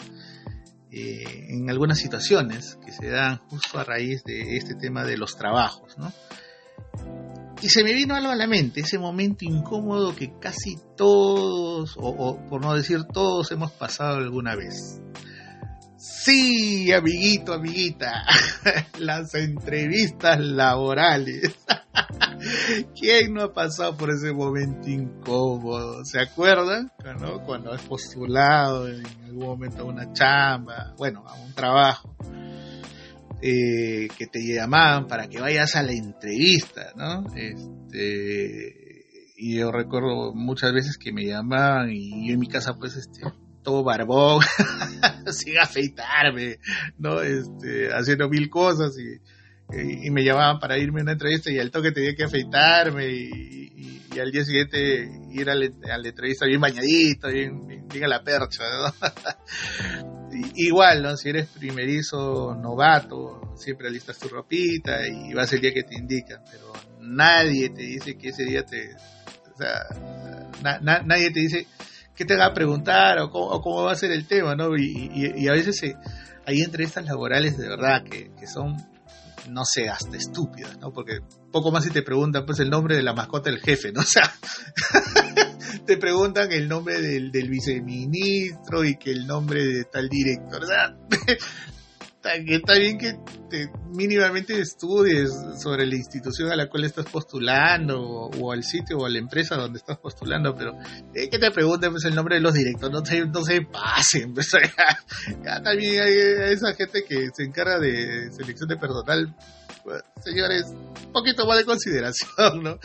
eh, 0.91 1.47
en 1.49 1.69
algunas 1.69 1.99
situaciones 1.99 2.77
que 2.85 2.91
se 2.91 3.07
dan 3.07 3.37
justo 3.49 3.79
a 3.79 3.83
raíz 3.83 4.23
de 4.23 4.57
este 4.57 4.75
tema 4.75 5.05
de 5.05 5.17
los 5.17 5.37
trabajos, 5.37 5.97
¿no? 5.97 6.11
Y 7.61 7.69
se 7.69 7.83
me 7.83 7.93
vino 7.93 8.15
algo 8.15 8.31
a 8.31 8.35
la 8.35 8.47
mente, 8.47 8.81
ese 8.81 8.97
momento 8.97 9.45
incómodo 9.45 10.15
que 10.15 10.33
casi 10.39 10.77
todos, 10.97 11.95
o, 11.95 12.39
por 12.49 12.61
no 12.61 12.73
decir 12.73 13.03
todos, 13.03 13.51
hemos 13.51 13.71
pasado 13.71 14.17
alguna 14.17 14.55
vez. 14.55 14.99
Sí, 16.01 16.91
amiguito, 16.91 17.53
amiguita, 17.53 18.25
las 18.97 19.35
entrevistas 19.35 20.39
laborales. 20.39 21.55
¿Quién 22.99 23.35
no 23.35 23.43
ha 23.43 23.53
pasado 23.53 23.95
por 23.95 24.09
ese 24.09 24.33
momento 24.33 24.89
incómodo? 24.89 26.03
¿Se 26.03 26.19
acuerdan? 26.19 26.91
Cuando 27.45 27.71
has 27.71 27.83
postulado 27.83 28.87
en 28.87 29.05
algún 29.25 29.45
momento 29.45 29.83
a 29.83 29.85
una 29.85 30.11
chamba, 30.11 30.95
bueno, 30.97 31.23
a 31.27 31.35
un 31.35 31.53
trabajo 31.53 32.15
eh, 33.39 34.07
que 34.17 34.25
te 34.25 34.39
llamaban 34.43 35.05
para 35.05 35.27
que 35.27 35.39
vayas 35.39 35.75
a 35.75 35.83
la 35.83 35.91
entrevista, 35.91 36.93
¿no? 36.95 37.27
Este, 37.35 39.05
y 39.37 39.59
yo 39.59 39.71
recuerdo 39.71 40.33
muchas 40.33 40.73
veces 40.73 40.97
que 40.97 41.13
me 41.13 41.25
llamaban 41.25 41.91
y 41.91 42.27
yo 42.27 42.33
en 42.33 42.39
mi 42.39 42.47
casa 42.47 42.73
pues 42.73 42.95
este 42.95 43.21
todo 43.63 43.83
barbón, 43.83 44.43
sin 45.31 45.57
afeitarme, 45.59 46.59
¿no? 46.97 47.21
Este, 47.21 47.93
haciendo 47.93 48.29
mil 48.29 48.49
cosas 48.49 48.97
y, 48.97 49.19
y, 49.73 50.09
me 50.11 50.23
llamaban 50.23 50.59
para 50.59 50.77
irme 50.77 51.01
a 51.01 51.03
una 51.03 51.11
entrevista 51.13 51.51
y 51.51 51.59
al 51.59 51.71
toque 51.71 51.91
tenía 51.91 52.15
que 52.15 52.23
afeitarme 52.23 53.07
y, 53.07 54.01
y, 54.13 54.19
al 54.19 54.31
día 54.31 54.43
siguiente 54.43 55.09
ir 55.31 55.49
a, 55.49 55.55
la 55.55 56.07
entrevista 56.07 56.45
bien 56.45 56.59
bañadito, 56.59 57.29
bien, 57.29 57.87
bien, 57.87 58.03
a 58.03 58.07
la 58.07 58.23
percha, 58.23 58.63
¿no? 58.69 58.93
igual, 60.55 61.01
¿no? 61.01 61.15
Si 61.15 61.29
eres 61.29 61.47
primerizo, 61.47 62.53
novato, 62.55 63.53
siempre 63.55 63.87
alistas 63.87 64.19
tu 64.19 64.27
ropita 64.27 65.07
y 65.07 65.33
vas 65.33 65.53
el 65.53 65.61
día 65.61 65.73
que 65.73 65.83
te 65.83 65.95
indican, 65.95 66.43
pero 66.51 66.73
nadie 66.99 67.69
te 67.69 67.83
dice 67.83 68.17
que 68.17 68.29
ese 68.29 68.43
día 68.43 68.65
te... 68.65 68.95
O 69.53 69.57
sea, 69.57 70.81
nadie 70.81 71.31
te 71.31 71.39
dice 71.39 71.67
qué 72.15 72.25
te 72.25 72.35
va 72.35 72.47
a 72.47 72.53
preguntar 72.53 73.19
o 73.19 73.29
cómo, 73.29 73.83
va 73.83 73.91
a 73.91 73.95
ser 73.95 74.11
el 74.11 74.27
tema, 74.27 74.55
¿no? 74.55 74.75
Y, 74.77 75.47
a 75.47 75.53
veces 75.53 75.81
hay 75.83 75.93
hay 76.45 76.61
entrevistas 76.61 77.05
laborales 77.05 77.57
de 77.57 77.67
verdad 77.67 78.03
que, 78.03 78.31
son 78.47 78.77
no 79.49 79.63
sé, 79.65 79.89
hasta 79.89 80.17
estúpidas, 80.17 80.77
¿no? 80.79 80.91
Porque 80.93 81.19
poco 81.51 81.71
más 81.71 81.83
si 81.83 81.89
te 81.89 82.03
preguntan 82.03 82.45
pues 82.45 82.59
el 82.59 82.69
nombre 82.69 82.95
de 82.95 83.03
la 83.03 83.13
mascota 83.13 83.49
del 83.49 83.59
jefe, 83.59 83.91
¿no? 83.91 84.01
O 84.01 84.03
sea, 84.03 84.31
te 85.85 85.97
preguntan 85.97 86.51
el 86.51 86.67
nombre 86.67 87.01
del, 87.01 87.31
viceministro 87.49 88.83
y 88.83 88.97
que 88.97 89.11
el 89.11 89.25
nombre 89.25 89.65
de 89.65 89.83
tal 89.85 90.09
director. 90.09 90.63
O 90.63 90.67
está 92.29 92.73
bien 92.75 92.97
que 92.97 93.17
te 93.49 93.69
mínimamente 93.89 94.59
estudies 94.59 95.31
sobre 95.61 95.85
la 95.85 95.95
institución 95.95 96.51
a 96.51 96.55
la 96.55 96.69
cual 96.69 96.85
estás 96.85 97.05
postulando 97.05 97.99
o, 97.99 98.51
al 98.51 98.63
sitio 98.63 98.99
o 98.99 99.05
a 99.05 99.09
la 99.09 99.17
empresa 99.17 99.55
donde 99.55 99.79
estás 99.79 99.97
postulando, 99.97 100.55
pero 100.55 100.77
eh, 101.13 101.29
que 101.29 101.39
te 101.39 101.51
pregunten 101.51 101.91
pues, 101.91 102.05
el 102.05 102.15
nombre 102.15 102.35
de 102.35 102.41
los 102.41 102.53
directores, 102.53 102.91
no 102.91 103.01
no 103.25 103.43
se 103.43 103.61
pasen. 103.61 104.33
Pues, 104.41 104.49
ya, 105.43 105.61
también 105.61 106.01
hay 106.01 106.13
esa 106.53 106.73
gente 106.73 107.03
que 107.03 107.29
se 107.33 107.43
encarga 107.43 107.79
de 107.79 108.31
selección 108.31 108.69
de 108.69 108.77
personal 108.77 109.35
pues, 109.83 110.03
señores, 110.23 110.67
un 111.05 111.11
poquito 111.11 111.45
más 111.45 111.57
de 111.57 111.65
consideración, 111.65 112.63
¿no? 112.63 112.79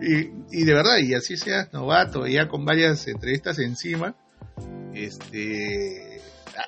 Y, 0.00 0.60
y 0.60 0.64
de 0.64 0.74
verdad, 0.74 0.98
y 0.98 1.14
así 1.14 1.36
seas 1.36 1.72
novato, 1.72 2.26
ya 2.26 2.48
con 2.48 2.64
varias 2.64 3.06
entrevistas 3.06 3.58
encima, 3.58 4.14
este, 4.94 6.20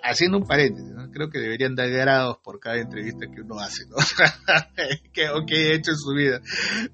haciendo 0.03 0.39
un 0.39 0.47
paréntesis, 0.47 0.93
creo 1.13 1.31
que 1.31 1.39
deberían 1.39 1.75
dar 1.75 1.89
grados 1.91 2.39
por 2.43 2.61
cada 2.61 2.79
entrevista 2.79 3.27
que 3.27 3.43
uno 3.43 3.59
hace, 3.59 3.85
¿no? 3.89 3.97
que, 5.13 5.29
o 5.31 5.45
que 5.47 5.55
ha 5.55 5.75
hecho 5.75 5.93
en 5.93 5.97
su 5.97 6.13
vida. 6.15 6.41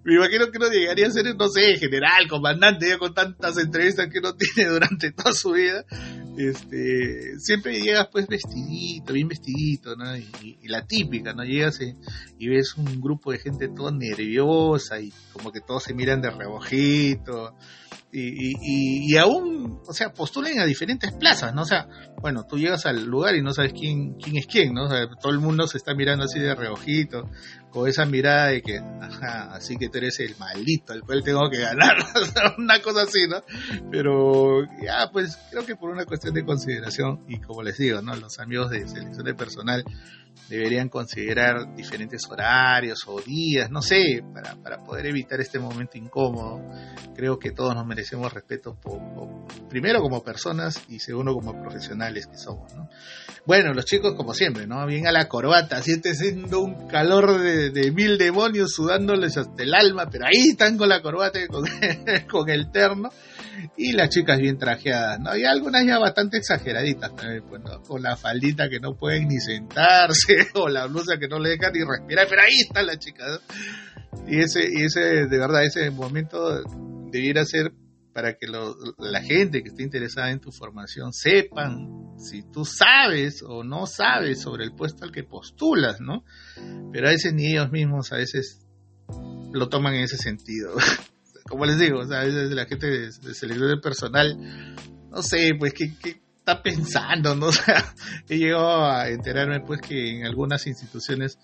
Me 0.04 0.14
imagino 0.14 0.50
que 0.50 0.58
uno 0.58 0.68
llegaría 0.68 1.06
a 1.06 1.10
ser, 1.10 1.34
no 1.36 1.48
sé, 1.48 1.76
general, 1.78 2.28
comandante, 2.28 2.96
con 2.98 3.14
tantas 3.14 3.58
entrevistas 3.58 4.08
que 4.10 4.18
uno 4.18 4.34
tiene 4.54 4.70
durante 4.70 5.12
toda 5.12 5.32
su 5.32 5.52
vida. 5.52 5.84
Este, 6.36 7.38
siempre 7.38 7.80
llegas 7.80 8.08
pues 8.12 8.26
vestidito, 8.26 9.12
bien 9.12 9.28
vestidito, 9.28 9.96
¿no? 9.96 10.16
Y, 10.16 10.68
la 10.68 10.86
típica, 10.86 11.32
¿no? 11.32 11.44
Llegas 11.44 11.80
y, 11.80 12.48
ves 12.48 12.76
un 12.76 13.00
grupo 13.00 13.32
de 13.32 13.38
gente 13.38 13.68
todo 13.68 13.90
nerviosa 13.90 15.00
y 15.00 15.12
como 15.32 15.52
que 15.52 15.60
todos 15.60 15.84
se 15.84 15.94
miran 15.94 16.20
de 16.20 16.30
rebojito 16.30 17.54
y, 18.12 19.12
y, 19.12 19.16
aún, 19.18 19.80
o 19.86 19.92
sea, 19.92 20.12
postulen 20.12 20.58
a 20.58 20.64
diferentes 20.64 21.12
plazas, 21.12 21.54
¿no? 21.54 21.62
O 21.62 21.66
sea, 21.66 21.88
bueno, 22.22 22.46
tú 22.48 22.56
llegas 22.56 22.86
al 22.86 23.04
lugar 23.04 23.34
y 23.34 23.42
no 23.42 23.52
sabes 23.52 23.72
quién, 23.74 24.14
quién 24.14 24.38
es 24.38 24.46
quién, 24.46 24.72
¿no? 24.72 24.84
O 24.84 24.88
sea, 24.88 25.06
todo 25.20 25.32
el 25.32 25.38
mundo 25.38 25.66
se 25.66 25.76
está 25.76 25.94
mirando 25.94 26.24
así 26.24 26.38
de 26.38 26.54
reojito, 26.54 27.28
esa 27.84 28.06
mirada 28.06 28.46
de 28.46 28.62
que, 28.62 28.78
ajá, 28.78 29.54
así 29.54 29.76
que 29.76 29.88
tú 29.88 29.98
eres 29.98 30.20
el 30.20 30.36
maldito 30.38 30.92
al 30.92 31.02
cual 31.02 31.24
tengo 31.24 31.50
que 31.50 31.58
ganar, 31.58 31.96
una 32.58 32.80
cosa 32.80 33.02
así, 33.02 33.26
¿no? 33.28 33.42
Pero 33.90 34.64
ya, 34.82 35.10
pues 35.12 35.36
creo 35.50 35.66
que 35.66 35.74
por 35.74 35.90
una 35.90 36.06
cuestión 36.06 36.32
de 36.32 36.44
consideración, 36.44 37.24
y 37.28 37.40
como 37.40 37.62
les 37.62 37.76
digo, 37.76 38.00
¿no? 38.00 38.14
Los 38.14 38.38
amigos 38.38 38.70
de 38.70 38.86
selección 38.88 39.24
de 39.24 39.34
personal, 39.34 39.84
deberían 40.48 40.88
considerar 40.88 41.74
diferentes 41.74 42.22
horarios 42.30 43.04
o 43.06 43.20
días, 43.20 43.70
no 43.70 43.82
sé, 43.82 44.22
para, 44.32 44.54
para 44.56 44.84
poder 44.84 45.06
evitar 45.06 45.40
este 45.40 45.58
momento 45.58 45.98
incómodo. 45.98 46.62
Creo 47.14 47.38
que 47.38 47.50
todos 47.50 47.74
nos 47.74 47.86
merecemos 47.86 48.32
respeto, 48.32 48.78
primero 49.68 50.00
como 50.00 50.22
personas 50.22 50.82
y 50.88 51.00
segundo 51.00 51.34
como 51.34 51.60
profesionales 51.60 52.26
que 52.26 52.36
somos. 52.36 52.72
¿no? 52.74 52.88
Bueno, 53.44 53.72
los 53.72 53.84
chicos 53.86 54.14
como 54.14 54.34
siempre, 54.34 54.66
¿no? 54.66 54.84
Bien 54.86 55.06
a 55.06 55.12
la 55.12 55.28
corbata, 55.28 55.82
siente 55.82 56.14
siendo 56.14 56.60
un 56.60 56.86
calor 56.88 57.40
de, 57.40 57.65
mil 57.92 58.18
demonios 58.18 58.72
sudándoles 58.72 59.36
hasta 59.36 59.62
el 59.62 59.74
alma, 59.74 60.08
pero 60.10 60.26
ahí 60.26 60.50
están 60.50 60.76
con 60.76 60.88
la 60.88 61.02
corbata 61.02 61.38
con, 62.28 62.50
el 62.50 62.70
terno. 62.70 63.10
Y 63.76 63.92
las 63.92 64.10
chicas 64.10 64.38
bien 64.38 64.58
trajeadas, 64.58 65.18
¿no? 65.18 65.36
Y 65.36 65.44
algunas 65.44 65.84
ya 65.86 65.98
bastante 65.98 66.36
exageraditas 66.36 67.14
también, 67.16 67.42
pues, 67.48 67.62
Con 67.86 68.02
la 68.02 68.16
faldita 68.16 68.68
que 68.68 68.80
no 68.80 68.96
pueden 68.96 69.28
ni 69.28 69.38
sentarse, 69.38 70.48
o 70.54 70.68
la 70.68 70.86
blusa 70.86 71.18
que 71.18 71.28
no 71.28 71.38
le 71.38 71.50
dejan 71.50 71.72
ni 71.72 71.80
respirar, 71.82 72.26
pero 72.28 72.42
ahí 72.42 72.60
está 72.60 72.82
la 72.82 72.98
chica, 72.98 73.24
Y 74.26 74.40
ese, 74.40 74.60
y 74.70 74.84
ese, 74.84 75.26
de 75.26 75.38
verdad, 75.38 75.64
ese 75.64 75.90
momento 75.90 76.62
debiera 77.10 77.44
ser 77.44 77.72
para 78.16 78.38
que 78.38 78.46
la 78.46 79.20
gente 79.20 79.62
que 79.62 79.68
esté 79.68 79.82
interesada 79.82 80.30
en 80.30 80.40
tu 80.40 80.50
formación 80.50 81.12
sepan 81.12 82.16
si 82.16 82.42
tú 82.50 82.64
sabes 82.64 83.42
o 83.46 83.62
no 83.62 83.84
sabes 83.84 84.40
sobre 84.40 84.64
el 84.64 84.72
puesto 84.74 85.04
al 85.04 85.12
que 85.12 85.22
postulas, 85.22 86.00
¿no? 86.00 86.24
Pero 86.94 87.08
a 87.08 87.10
veces 87.10 87.34
ni 87.34 87.52
ellos 87.52 87.70
mismos 87.70 88.14
a 88.14 88.16
veces 88.16 88.66
lo 89.52 89.68
toman 89.68 89.96
en 89.96 90.04
ese 90.04 90.16
sentido. 90.16 90.72
como 91.46 91.66
les 91.66 91.78
digo, 91.78 92.00
a 92.00 92.24
veces 92.24 92.50
la 92.52 92.64
gente 92.64 92.86
de, 92.86 93.12
selección 93.12 93.68
de 93.68 93.82
personal, 93.82 94.34
no 95.10 95.22
sé, 95.22 95.54
pues 95.58 95.74
que, 95.74 96.22
está 96.46 96.62
pensando, 96.62 97.34
¿no? 97.34 97.46
O 97.48 97.52
sea, 97.52 97.94
he 98.28 98.38
llegado 98.38 98.84
a 98.84 99.08
enterarme 99.08 99.60
pues 99.60 99.80
que 99.80 100.18
en 100.18 100.26
algunas 100.26 100.66
instituciones 100.66 101.38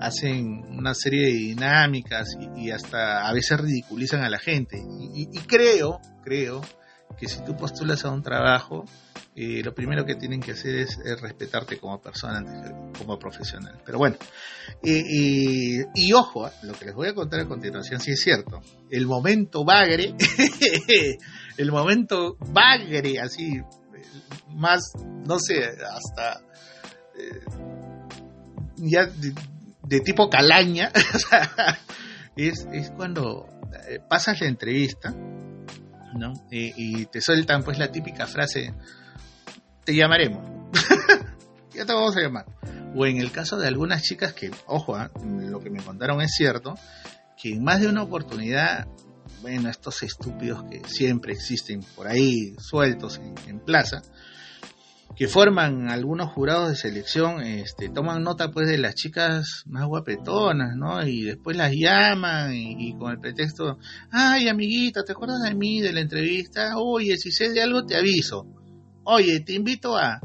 hacen 0.00 0.64
una 0.68 0.94
serie 0.94 1.26
de 1.26 1.32
dinámicas 1.32 2.36
y, 2.56 2.70
hasta 2.70 3.28
a 3.28 3.32
veces 3.32 3.60
ridiculizan 3.60 4.22
a 4.22 4.30
la 4.30 4.38
gente. 4.38 4.82
y 5.14 5.38
creo, 5.46 6.00
creo 6.24 6.62
que 7.18 7.28
si 7.28 7.44
tú 7.44 7.56
postulas 7.56 8.04
a 8.04 8.10
un 8.10 8.22
trabajo, 8.22 8.84
eh, 9.34 9.62
lo 9.64 9.74
primero 9.74 10.04
que 10.04 10.14
tienen 10.14 10.40
que 10.40 10.52
hacer 10.52 10.76
es, 10.76 10.98
respetarte 11.20 11.78
como 11.78 12.00
persona, 12.00 12.42
como 12.98 13.18
profesional. 13.18 13.80
Pero 13.84 13.98
bueno, 13.98 14.16
y 14.82 16.12
ojo, 16.12 16.48
¿eh? 16.48 16.52
lo 16.64 16.74
que 16.74 16.86
les 16.86 16.94
voy 16.94 17.08
a 17.08 17.14
contar 17.14 17.40
a 17.40 17.46
continuación 17.46 17.98
sí 18.00 18.10
es 18.12 18.20
cierto. 18.20 18.60
El 18.90 19.06
momento 19.06 19.64
bagre, 19.64 20.14
el 21.56 21.72
momento 21.72 22.36
bagre, 22.40 23.20
así, 23.20 23.60
más, 24.48 24.92
no 25.26 25.38
sé, 25.38 25.64
hasta 25.64 26.40
eh, 27.18 27.44
ya 28.76 29.06
de, 29.06 30.00
tipo 30.00 30.30
calaña, 30.30 30.90
es, 32.36 32.66
es 32.72 32.90
cuando 32.90 33.48
pasas 34.08 34.40
la 34.40 34.48
entrevista 34.48 35.14
¿no? 36.14 36.32
Y, 36.50 37.06
te 37.06 37.20
sueltan 37.20 37.62
pues 37.62 37.78
la 37.78 37.90
típica 37.90 38.26
frase, 38.26 38.74
te 39.84 39.94
llamaremos, 39.94 40.44
ya 41.74 41.84
te 41.84 41.92
vamos 41.92 42.16
a 42.16 42.20
llamar. 42.20 42.46
O 42.94 43.06
en 43.06 43.18
el 43.18 43.32
caso 43.32 43.56
de 43.56 43.66
algunas 43.66 44.02
chicas 44.02 44.32
que, 44.32 44.50
ojo, 44.66 44.96
¿ah? 44.96 45.10
lo 45.24 45.60
que 45.60 45.70
me 45.70 45.82
contaron 45.82 46.20
es 46.20 46.32
cierto, 46.32 46.74
que 47.40 47.54
en 47.54 47.64
más 47.64 47.80
de 47.80 47.88
una 47.88 48.02
oportunidad, 48.02 48.86
bueno, 49.42 49.68
estos 49.68 50.02
estúpidos 50.02 50.64
que 50.64 50.80
siempre 50.86 51.32
existen 51.32 51.80
por 51.94 52.06
ahí 52.06 52.54
sueltos 52.58 53.20
en 53.46 53.60
plaza, 53.60 54.02
que 55.16 55.28
forman 55.28 55.90
algunos 55.90 56.30
jurados 56.30 56.70
de 56.70 56.76
selección, 56.76 57.42
este, 57.42 57.88
toman 57.88 58.22
nota 58.22 58.50
pues 58.50 58.68
de 58.68 58.78
las 58.78 58.94
chicas 58.94 59.62
más 59.66 59.86
guapetonas, 59.86 60.74
¿no? 60.76 61.06
Y 61.06 61.22
después 61.22 61.56
las 61.56 61.72
llaman 61.72 62.54
y, 62.54 62.96
con 62.96 63.12
el 63.12 63.18
pretexto, 63.18 63.78
ay 64.10 64.48
amiguita, 64.48 65.04
¿te 65.04 65.12
acuerdas 65.12 65.42
de 65.42 65.54
mí, 65.54 65.80
de 65.80 65.92
la 65.92 66.00
entrevista? 66.00 66.78
Oye, 66.78 67.16
si 67.16 67.30
sé 67.30 67.50
de 67.50 67.62
algo 67.62 67.84
te 67.84 67.96
aviso. 67.96 68.46
Oye, 69.04 69.40
te 69.40 69.54
invito 69.54 69.96
a... 69.96 70.20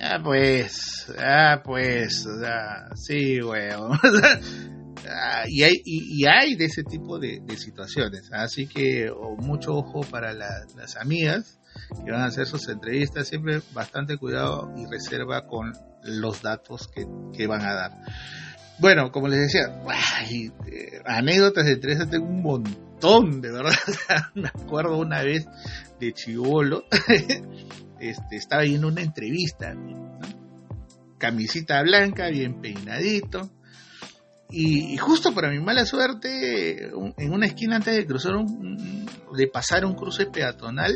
Ah, 0.00 0.20
pues, 0.22 1.12
ah, 1.18 1.60
pues, 1.64 2.26
ah, 2.44 2.94
sí, 2.94 3.40
weón. 3.42 3.98
Ah, 5.06 5.44
y, 5.46 5.62
hay, 5.62 5.82
y, 5.84 6.26
hay 6.26 6.54
de 6.56 6.64
ese 6.64 6.82
tipo 6.82 7.18
de, 7.18 7.42
situaciones. 7.56 8.30
Así 8.32 8.66
que 8.66 9.10
mucho 9.38 9.74
ojo 9.76 10.00
para 10.00 10.32
las 10.32 10.96
amigas 10.96 11.58
que 12.04 12.10
van 12.10 12.22
a 12.22 12.26
hacer 12.26 12.46
sus 12.46 12.68
entrevistas, 12.68 13.28
siempre 13.28 13.60
bastante 13.72 14.16
cuidado 14.16 14.72
y 14.76 14.86
reserva 14.90 15.46
con 15.46 15.72
los 16.02 16.42
datos 16.42 16.88
que, 16.88 17.46
van 17.46 17.62
a 17.62 17.74
dar. 17.74 17.92
Bueno, 18.78 19.10
como 19.10 19.28
les 19.28 19.40
decía, 19.40 19.82
eh, 20.30 21.02
anécdotas 21.04 21.66
de 21.66 21.72
entrevistas 21.72 22.10
tengo 22.10 22.26
un 22.26 22.42
montón, 22.42 23.40
de 23.40 23.50
verdad. 23.50 23.72
Me 24.34 24.48
acuerdo 24.48 24.98
una 24.98 25.22
vez 25.22 25.46
de 25.98 26.12
Chivolo, 26.12 26.84
este, 28.00 28.36
estaba 28.36 28.64
en 28.64 28.84
una 28.84 29.02
entrevista, 29.02 29.74
camisita 31.18 31.82
blanca, 31.82 32.28
bien 32.28 32.60
peinadito, 32.60 33.50
y, 34.50 34.96
justo 34.96 35.34
para 35.34 35.50
mi 35.50 35.60
mala 35.60 35.84
suerte, 35.84 36.86
en 36.86 37.32
una 37.32 37.46
esquina 37.46 37.76
antes 37.76 37.96
de 37.96 38.06
cruzar 38.06 38.36
un, 38.36 39.06
de 39.34 39.46
pasar 39.46 39.84
un 39.84 39.94
cruce 39.94 40.26
peatonal, 40.26 40.94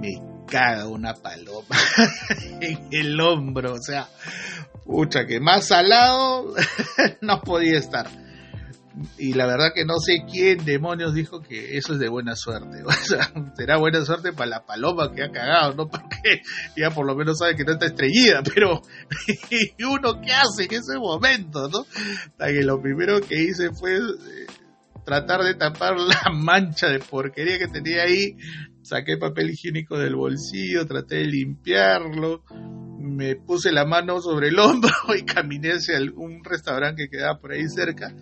me 0.00 0.20
caga 0.46 0.88
una 0.88 1.14
paloma 1.14 1.76
en 2.60 2.88
el 2.90 3.20
hombro, 3.20 3.74
o 3.74 3.80
sea, 3.80 4.08
pucha, 4.84 5.24
que 5.26 5.40
más 5.40 5.68
salado 5.68 6.54
no 7.20 7.40
podía 7.42 7.78
estar. 7.78 8.08
Y 9.18 9.34
la 9.34 9.46
verdad 9.46 9.72
que 9.74 9.84
no 9.84 9.98
sé 9.98 10.24
quién 10.30 10.64
demonios 10.64 11.14
dijo 11.14 11.40
que 11.40 11.76
eso 11.76 11.94
es 11.94 12.00
de 12.00 12.08
buena 12.08 12.34
suerte. 12.36 12.82
O 12.86 12.92
sea, 12.92 13.32
será 13.56 13.78
buena 13.78 14.04
suerte 14.04 14.32
para 14.32 14.50
la 14.50 14.66
paloma 14.66 15.12
que 15.12 15.22
ha 15.22 15.30
cagado, 15.30 15.74
¿no? 15.74 15.88
Porque 15.90 16.42
ya 16.76 16.90
por 16.90 17.06
lo 17.06 17.14
menos 17.14 17.38
sabe 17.38 17.54
que 17.56 17.64
no 17.64 17.72
está 17.72 17.86
estrellida, 17.86 18.42
pero 18.42 18.80
¿y 19.50 19.82
uno 19.84 20.20
qué 20.20 20.32
hace 20.32 20.64
en 20.64 20.74
ese 20.74 20.98
momento, 20.98 21.68
no? 21.68 21.86
que 22.38 22.62
lo 22.62 22.80
primero 22.80 23.20
que 23.20 23.42
hice 23.42 23.70
fue 23.70 23.96
eh, 23.96 24.46
tratar 25.04 25.42
de 25.42 25.54
tapar 25.54 25.96
la 25.96 26.32
mancha 26.32 26.88
de 26.88 26.98
porquería 26.98 27.58
que 27.58 27.68
tenía 27.68 28.02
ahí 28.02 28.36
saqué 28.82 29.16
papel 29.16 29.50
higiénico 29.50 29.98
del 29.98 30.16
bolsillo, 30.16 30.86
traté 30.86 31.16
de 31.16 31.24
limpiarlo, 31.24 32.44
me 32.98 33.36
puse 33.36 33.72
la 33.72 33.84
mano 33.84 34.20
sobre 34.20 34.48
el 34.48 34.58
hombro 34.58 34.90
y 35.16 35.22
caminé 35.22 35.70
hacia 35.72 35.98
un 36.16 36.42
restaurante 36.44 37.04
que 37.04 37.18
quedaba 37.18 37.38
por 37.38 37.52
ahí 37.52 37.68
cerca. 37.68 38.14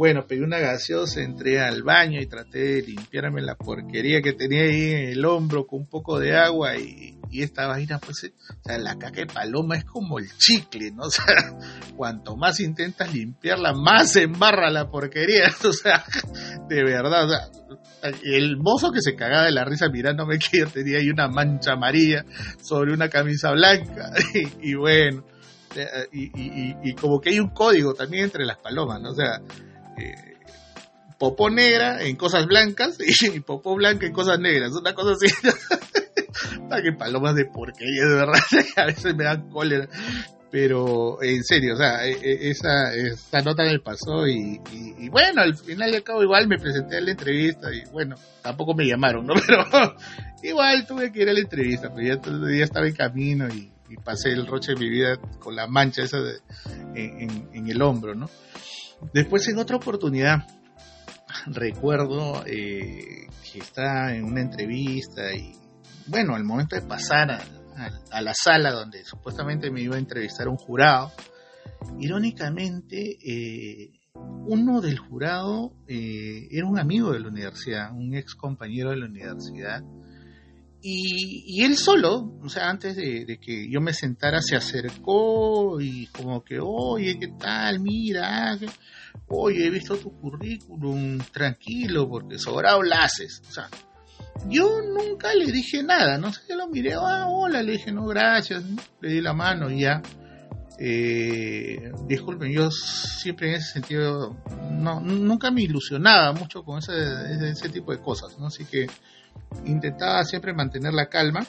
Bueno, 0.00 0.26
pedí 0.26 0.40
una 0.40 0.58
gaseosa, 0.58 1.20
entré 1.20 1.60
al 1.60 1.82
baño 1.82 2.22
y 2.22 2.26
traté 2.26 2.58
de 2.58 2.82
limpiarme 2.84 3.42
la 3.42 3.54
porquería 3.54 4.22
que 4.22 4.32
tenía 4.32 4.62
ahí 4.62 4.92
en 4.92 5.08
el 5.10 5.22
hombro 5.26 5.66
con 5.66 5.80
un 5.80 5.86
poco 5.90 6.18
de 6.18 6.34
agua 6.34 6.74
y, 6.78 7.18
y 7.28 7.42
esta 7.42 7.66
vaina, 7.66 7.98
pues, 7.98 8.24
eh, 8.24 8.32
o 8.48 8.64
sea, 8.64 8.78
la 8.78 8.96
caca 8.96 9.20
de 9.20 9.26
paloma 9.26 9.76
es 9.76 9.84
como 9.84 10.18
el 10.18 10.34
chicle, 10.38 10.90
¿no? 10.92 11.02
O 11.06 11.10
sea, 11.10 11.54
cuanto 11.98 12.34
más 12.34 12.60
intentas 12.60 13.12
limpiarla, 13.12 13.74
más 13.74 14.12
se 14.12 14.22
embarra 14.22 14.70
la 14.70 14.90
porquería, 14.90 15.50
o 15.68 15.72
sea, 15.74 16.02
de 16.66 16.82
verdad, 16.82 17.26
o 17.26 17.28
sea, 17.28 17.50
el 18.24 18.56
mozo 18.56 18.92
que 18.92 19.02
se 19.02 19.14
cagaba 19.14 19.44
de 19.44 19.52
la 19.52 19.66
risa 19.66 19.90
mirándome 19.90 20.38
que 20.38 20.60
yo 20.60 20.66
tenía 20.68 20.96
ahí 20.96 21.10
una 21.10 21.28
mancha 21.28 21.72
amarilla 21.72 22.24
sobre 22.62 22.94
una 22.94 23.10
camisa 23.10 23.52
blanca, 23.52 24.12
y, 24.62 24.74
bueno, 24.76 25.26
eh, 25.76 26.08
y, 26.10 26.94
como 26.94 27.20
que 27.20 27.28
hay 27.28 27.38
un 27.38 27.50
código 27.50 27.92
también 27.92 28.24
entre 28.24 28.46
las 28.46 28.56
palomas, 28.56 28.98
¿no? 29.02 29.10
O 29.10 29.14
sea, 29.14 29.42
eh, 29.98 30.30
popó 31.18 31.50
negra 31.50 32.02
en 32.02 32.16
cosas 32.16 32.46
blancas 32.46 32.98
y 33.20 33.40
popó 33.40 33.76
blanca 33.76 34.06
en 34.06 34.12
cosas 34.12 34.40
negras, 34.40 34.72
una 34.72 34.94
cosa 34.94 35.12
así. 35.12 35.32
Ah, 36.70 36.80
que 36.80 36.92
palomas 36.92 37.34
de 37.34 37.46
porquería, 37.46 38.06
de 38.06 38.14
verdad, 38.14 38.38
a 38.76 38.86
veces 38.86 39.14
me 39.16 39.24
dan 39.24 39.50
cólera. 39.50 39.88
Pero 40.50 41.22
en 41.22 41.44
serio, 41.44 41.74
o 41.74 41.76
sea, 41.76 42.06
e, 42.06 42.12
e, 42.12 42.50
esa, 42.50 42.94
esa 42.94 43.40
nota 43.42 43.64
me 43.64 43.78
pasó 43.80 44.26
y, 44.26 44.58
bueno, 45.10 45.42
al 45.42 45.56
final 45.56 45.90
y 45.90 45.96
al 45.96 46.02
cabo 46.02 46.22
igual 46.22 46.48
me 46.48 46.58
presenté 46.58 46.96
a 46.96 47.00
la 47.00 47.10
entrevista 47.10 47.72
y 47.72 47.84
bueno, 47.90 48.16
tampoco 48.42 48.74
me 48.74 48.86
llamaron, 48.86 49.26
¿no? 49.26 49.34
Pero 49.34 49.64
igual 50.42 50.86
tuve 50.86 51.12
que 51.12 51.22
ir 51.22 51.28
a 51.28 51.32
la 51.32 51.40
entrevista, 51.40 51.92
pero 51.94 52.06
ya, 52.06 52.56
ya 52.56 52.64
estaba 52.64 52.86
en 52.86 52.94
camino 52.94 53.48
y, 53.48 53.72
pasé 54.04 54.30
el 54.30 54.46
roche 54.46 54.72
de 54.72 54.78
mi 54.78 54.88
vida 54.88 55.16
con 55.40 55.56
la 55.56 55.66
mancha 55.66 56.04
esa 56.04 56.18
en, 56.94 57.48
en, 57.52 57.68
el 57.68 57.82
hombro, 57.82 58.14
¿no? 58.14 58.30
Después 59.12 59.48
en 59.48 59.58
otra 59.58 59.76
oportunidad, 59.76 60.46
recuerdo 61.46 62.44
eh, 62.46 63.26
que 63.50 63.58
estaba 63.58 64.14
en 64.14 64.24
una 64.24 64.42
entrevista 64.42 65.34
y 65.34 65.54
bueno, 66.06 66.34
al 66.34 66.44
momento 66.44 66.76
de 66.76 66.82
pasar 66.82 67.30
a, 67.30 68.20
la 68.20 68.34
sala 68.34 68.72
donde 68.72 69.04
supuestamente 69.04 69.70
me 69.70 69.80
iba 69.80 69.96
a 69.96 69.98
entrevistar 69.98 70.48
un 70.48 70.56
jurado, 70.56 71.12
irónicamente, 71.98 73.16
eh, 73.24 73.92
uno 74.14 74.80
del 74.80 74.98
jurado 74.98 75.72
eh, 75.86 76.48
era 76.50 76.66
un 76.66 76.78
amigo 76.78 77.12
de 77.12 77.20
la 77.20 77.28
universidad, 77.28 77.92
un 77.92 78.14
ex 78.14 78.34
compañero 78.34 78.90
de 78.90 78.96
la 78.96 79.06
universidad, 79.06 79.82
y, 80.82 81.62
él 81.62 81.76
solo, 81.76 82.38
o 82.42 82.48
sea, 82.48 82.70
antes 82.70 82.96
de, 82.96 83.38
que 83.40 83.70
yo 83.70 83.80
me 83.80 83.92
sentara, 83.92 84.40
se 84.40 84.56
acercó 84.56 85.80
y 85.80 86.06
como 86.06 86.42
que, 86.42 86.58
oye, 86.60 87.18
¿qué 87.18 87.28
tal? 87.38 87.80
Mira, 87.80 88.58
oye, 89.28 89.66
he 89.66 89.70
visto 89.70 89.96
tu 89.96 90.10
currículum, 90.18 91.18
tranquilo, 91.32 92.08
porque 92.08 92.38
sobrado 92.38 92.82
la 92.82 93.04
haces. 93.04 93.42
O 93.48 93.52
sea, 93.52 93.68
yo 94.48 94.80
nunca 94.82 95.34
le 95.34 95.52
dije 95.52 95.82
nada, 95.82 96.16
no 96.16 96.32
sé, 96.32 96.40
yo 96.48 96.56
lo 96.56 96.68
miré, 96.68 96.94
ah, 96.94 97.26
hola, 97.28 97.62
le 97.62 97.72
dije, 97.72 97.92
no, 97.92 98.06
gracias, 98.06 98.62
le 99.00 99.08
di 99.10 99.20
la 99.20 99.34
mano 99.34 99.70
y 99.70 99.80
ya. 99.80 100.00
Eh, 100.82 101.92
disculpen, 102.06 102.50
yo 102.52 102.70
siempre 102.70 103.50
en 103.50 103.56
ese 103.56 103.72
sentido, 103.74 104.34
no, 104.70 104.98
nunca 105.00 105.50
me 105.50 105.60
ilusionaba 105.60 106.32
mucho 106.32 106.64
con 106.64 106.78
ese, 106.78 107.50
ese, 107.50 107.68
tipo 107.68 107.92
de 107.92 108.00
cosas, 108.00 108.38
¿no? 108.38 108.46
Así 108.46 108.64
que 108.64 108.86
intentaba 109.64 110.22
siempre 110.24 110.52
mantener 110.52 110.92
la 110.92 111.08
calma 111.08 111.46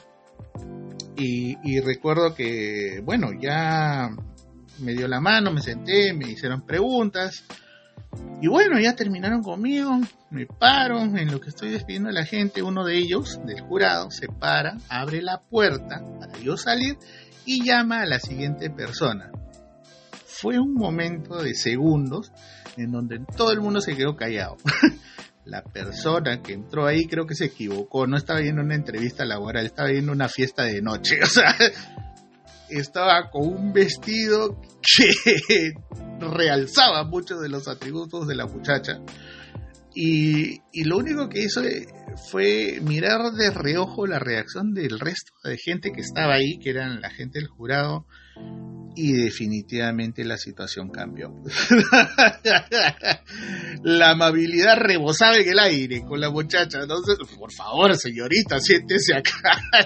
y, 1.15 1.80
recuerdo 1.82 2.34
que, 2.34 3.00
bueno, 3.04 3.30
ya 3.39 4.10
me 4.80 4.94
dio 4.94 5.08
la 5.08 5.22
mano, 5.22 5.52
me 5.52 5.62
senté, 5.62 6.13
me 6.13 6.32
hicieron 6.32 6.65
preguntas 6.65 7.44
y 8.41 8.48
bueno, 8.48 8.80
ya 8.80 8.96
terminaron 8.96 9.44
conmigo, 9.44 10.00
me 10.32 10.48
paro, 10.48 11.00
en 11.00 11.32
lo 11.32 11.39
que 11.39 11.50
estoy 11.50 11.70
despidiendo 11.70 12.10
a 12.10 12.13
la 12.13 12.26
gente, 12.26 12.63
uno 12.63 12.84
de 12.84 12.98
ellos, 12.98 13.39
del 13.46 13.62
jurado, 13.62 14.10
se 14.10 14.28
para, 14.28 14.78
abre 14.89 15.22
la 15.22 15.41
puerta 15.41 16.02
para 16.20 16.39
yo 16.39 16.58
salir 16.58 16.98
y 17.46 17.63
llama 17.63 18.02
a 18.02 18.08
la 18.08 18.20
siguiente 18.20 18.72
persona. 18.72 19.32
Fue 20.26 20.58
un 20.58 20.74
momento 20.74 21.44
de 21.44 21.54
segundos 21.54 22.32
en 22.78 22.91
donde 22.91 23.20
todo 23.38 23.52
el 23.52 23.62
mundo 23.62 23.80
se 23.80 23.96
quedó 23.96 24.15
callado. 24.15 24.58
la 25.52 25.62
persona 25.64 26.42
que 26.42 26.54
entró 26.54 26.88
ahí 26.88 27.06
creo 27.08 27.28
que 27.28 27.36
se 27.36 27.46
equivocó, 27.46 28.08
no 28.08 28.16
estaba 28.16 28.40
viendo 28.40 28.62
una 28.62 28.76
entrevista 28.76 29.26
laboral, 29.26 29.66
estaba 29.66 29.90
viendo 29.90 30.14
una 30.14 30.30
fiesta 30.30 30.64
de 30.64 30.82
noche. 30.82 31.20
O 31.24 31.28
sea, 31.28 31.56
estaba 32.70 33.30
con 33.30 33.48
un 33.48 33.74
vestido 33.74 34.62
que 34.82 35.74
realzaba 36.20 37.04
muchos 37.04 37.42
de 37.42 37.50
los 37.50 37.68
atributos 37.68 38.28
de 38.28 38.36
la 38.36 38.46
muchacha. 38.46 39.02
Y, 39.94 40.62
lo 40.86 40.98
único 40.98 41.28
que 41.28 41.44
hizo 41.44 41.62
fue 42.30 42.80
mirar 42.82 43.34
de 43.34 43.52
reojo 43.52 44.08
la 44.08 44.20
reacción 44.20 44.74
del 44.74 45.00
resto 45.00 45.34
de 45.44 45.58
gente 45.58 45.92
que 45.92 46.00
estaba 46.00 46.36
ahí, 46.36 46.60
que 46.60 46.70
eran 46.70 47.02
la 47.02 47.10
gente 47.10 47.40
del 47.40 47.50
jurado, 47.50 48.06
y 48.96 49.14
definitivamente 49.14 50.24
la 50.24 50.38
situación 50.38 50.90
cambió. 50.90 51.34
la 53.84 54.12
amabilidad 54.12 54.78
rebosaba 54.78 55.38
en 55.38 55.50
el 55.50 55.60
aire 55.60 56.02
con 56.02 56.20
la 56.20 56.30
muchacha. 56.30 56.82
Entonces, 56.82 57.18
por 57.38 57.52
favor, 57.52 57.96
señorita, 57.96 58.60
siéntese 58.60 59.16
acá. 59.16 59.62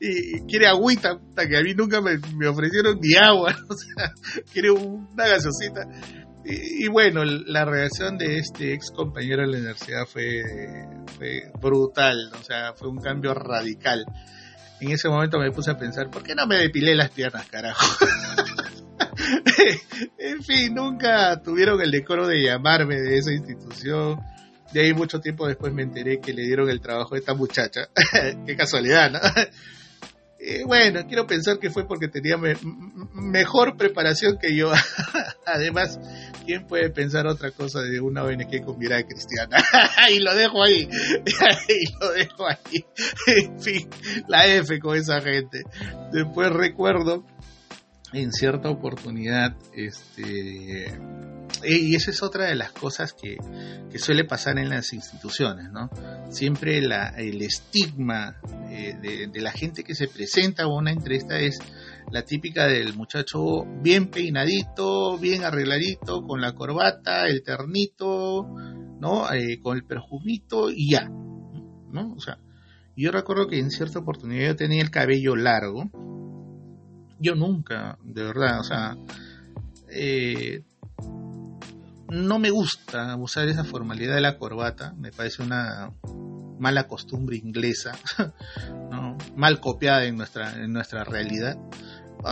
y, 0.00 0.40
quiere 0.46 0.66
agüita, 0.66 1.18
que 1.36 1.56
a 1.56 1.62
mí 1.62 1.74
nunca 1.74 2.00
me, 2.00 2.18
ofrecieron 2.48 2.98
ni 3.00 3.14
agua. 3.14 3.56
o 3.68 3.74
sea, 3.74 4.12
quiere 4.52 4.70
una 4.70 5.28
gasosita. 5.28 5.86
Y, 6.44 6.86
bueno, 6.88 7.24
la 7.24 7.64
reacción 7.64 8.18
de 8.18 8.38
este 8.38 8.72
ex 8.72 8.92
compañero 8.92 9.42
de 9.42 9.48
la 9.48 9.58
universidad 9.58 10.06
fue 10.06 10.44
brutal, 11.60 12.30
o 12.38 12.42
sea, 12.44 12.72
fue 12.74 12.88
un 12.88 12.98
cambio 12.98 13.34
radical 13.34 14.04
en 14.80 14.90
ese 14.90 15.08
momento 15.08 15.38
me 15.38 15.50
puse 15.50 15.70
a 15.70 15.78
pensar, 15.78 16.10
¿por 16.10 16.22
qué 16.22 16.34
no 16.34 16.46
me 16.46 16.56
depilé 16.56 16.94
las 16.94 17.10
piernas, 17.10 17.46
carajo? 17.46 17.84
en 20.18 20.42
fin, 20.42 20.74
nunca 20.74 21.40
tuvieron 21.42 21.80
el 21.80 21.90
decoro 21.90 22.26
de 22.26 22.42
llamarme 22.42 23.00
de 23.00 23.18
esa 23.18 23.32
institución. 23.32 24.20
De 24.72 24.80
ahí 24.80 24.92
mucho 24.92 25.20
tiempo 25.20 25.46
después 25.46 25.72
me 25.72 25.82
enteré 25.82 26.20
que 26.20 26.32
le 26.32 26.42
dieron 26.42 26.68
el 26.68 26.80
trabajo 26.80 27.14
a 27.14 27.18
esta 27.18 27.34
muchacha. 27.34 27.88
Qué 28.46 28.56
casualidad, 28.56 29.10
¿no? 29.10 29.20
Eh, 30.48 30.62
bueno, 30.64 31.04
quiero 31.08 31.26
pensar 31.26 31.58
que 31.58 31.70
fue 31.70 31.88
porque 31.88 32.06
tenía 32.06 32.36
mejor 33.12 33.76
preparación 33.76 34.38
que 34.38 34.54
yo. 34.54 34.70
Además, 35.44 35.98
¿quién 36.46 36.68
puede 36.68 36.88
pensar 36.90 37.26
otra 37.26 37.50
cosa 37.50 37.80
de 37.80 38.00
una 38.00 38.22
ONG 38.22 38.64
con 38.64 38.78
mirada 38.78 39.02
cristiana? 39.02 39.56
y 40.14 40.20
lo 40.20 40.36
dejo 40.36 40.62
ahí. 40.62 40.88
y 41.68 41.92
lo 42.00 42.12
dejo 42.12 42.46
ahí. 42.46 42.86
en 43.26 43.60
fin, 43.60 43.88
la 44.28 44.46
F 44.46 44.78
con 44.78 44.96
esa 44.96 45.20
gente. 45.20 45.64
Después 46.12 46.50
recuerdo 46.52 47.26
en 48.12 48.30
cierta 48.30 48.70
oportunidad, 48.70 49.56
este, 49.74 50.96
y 51.64 51.94
esa 51.94 52.10
es 52.10 52.22
otra 52.22 52.46
de 52.46 52.54
las 52.54 52.72
cosas 52.72 53.12
que, 53.12 53.36
suele 53.96 54.24
pasar 54.24 54.58
en 54.58 54.68
las 54.68 54.92
instituciones, 54.92 55.70
¿no? 55.72 55.88
Siempre 56.30 56.78
el 56.78 57.40
estigma 57.40 58.36
eh, 58.68 59.28
de, 59.32 59.40
la 59.40 59.52
gente 59.52 59.84
que 59.84 59.94
se 59.94 60.06
presenta 60.06 60.64
a 60.64 60.66
una 60.66 60.90
entrevista 60.90 61.38
es 61.38 61.58
la 62.10 62.22
típica 62.22 62.66
del 62.66 62.94
muchacho 62.94 63.64
bien 63.80 64.08
peinadito, 64.08 65.16
bien 65.16 65.44
arregladito, 65.44 66.22
con 66.22 66.42
la 66.42 66.52
corbata, 66.52 67.26
el 67.26 67.42
ternito, 67.42 68.46
¿no? 69.00 69.32
Eh, 69.32 69.60
con 69.62 69.78
el 69.78 69.84
perfumito 69.84 70.70
y 70.70 70.90
ya, 70.90 71.08
¿no? 71.08 72.12
O 72.14 72.20
sea, 72.20 72.38
yo 72.96 73.10
recuerdo 73.12 73.46
que 73.46 73.58
en 73.58 73.70
cierta 73.70 74.00
oportunidad 74.00 74.48
yo 74.48 74.56
tenía 74.56 74.82
el 74.82 74.90
cabello 74.90 75.36
largo, 75.36 75.90
yo 77.18 77.34
nunca, 77.34 77.98
de 78.02 78.22
verdad, 78.22 78.60
o 78.60 78.64
sea, 78.64 78.96
eh, 79.88 80.62
no 82.08 82.38
me 82.38 82.50
gusta 82.50 83.16
usar 83.16 83.48
esa 83.48 83.64
formalidad 83.64 84.14
de 84.14 84.20
la 84.20 84.38
corbata, 84.38 84.94
me 84.98 85.10
parece 85.10 85.42
una 85.42 85.92
mala 86.58 86.86
costumbre 86.86 87.36
inglesa, 87.36 87.98
mal 89.36 89.60
copiada 89.60 90.04
en 90.04 90.16
nuestra, 90.16 90.54
en 90.62 90.72
nuestra 90.72 91.04
realidad. 91.04 91.58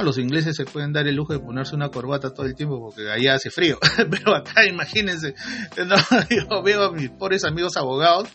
Los 0.03 0.19
ingleses 0.19 0.57
se 0.57 0.65
pueden 0.65 0.93
dar 0.93 1.07
el 1.07 1.15
lujo 1.15 1.33
de 1.33 1.39
ponerse 1.39 1.75
una 1.75 1.91
corbata 1.91 2.33
todo 2.33 2.47
el 2.47 2.55
tiempo 2.55 2.81
porque 2.81 3.11
allá 3.11 3.35
hace 3.35 3.51
frío, 3.51 3.79
pero 4.11 4.35
acá 4.35 4.67
imagínense, 4.67 5.35
yo 5.77 6.63
veo 6.63 6.85
a 6.85 6.93
mis 6.93 7.11
pobres 7.11 7.45
amigos 7.45 7.77
abogados 7.77 8.29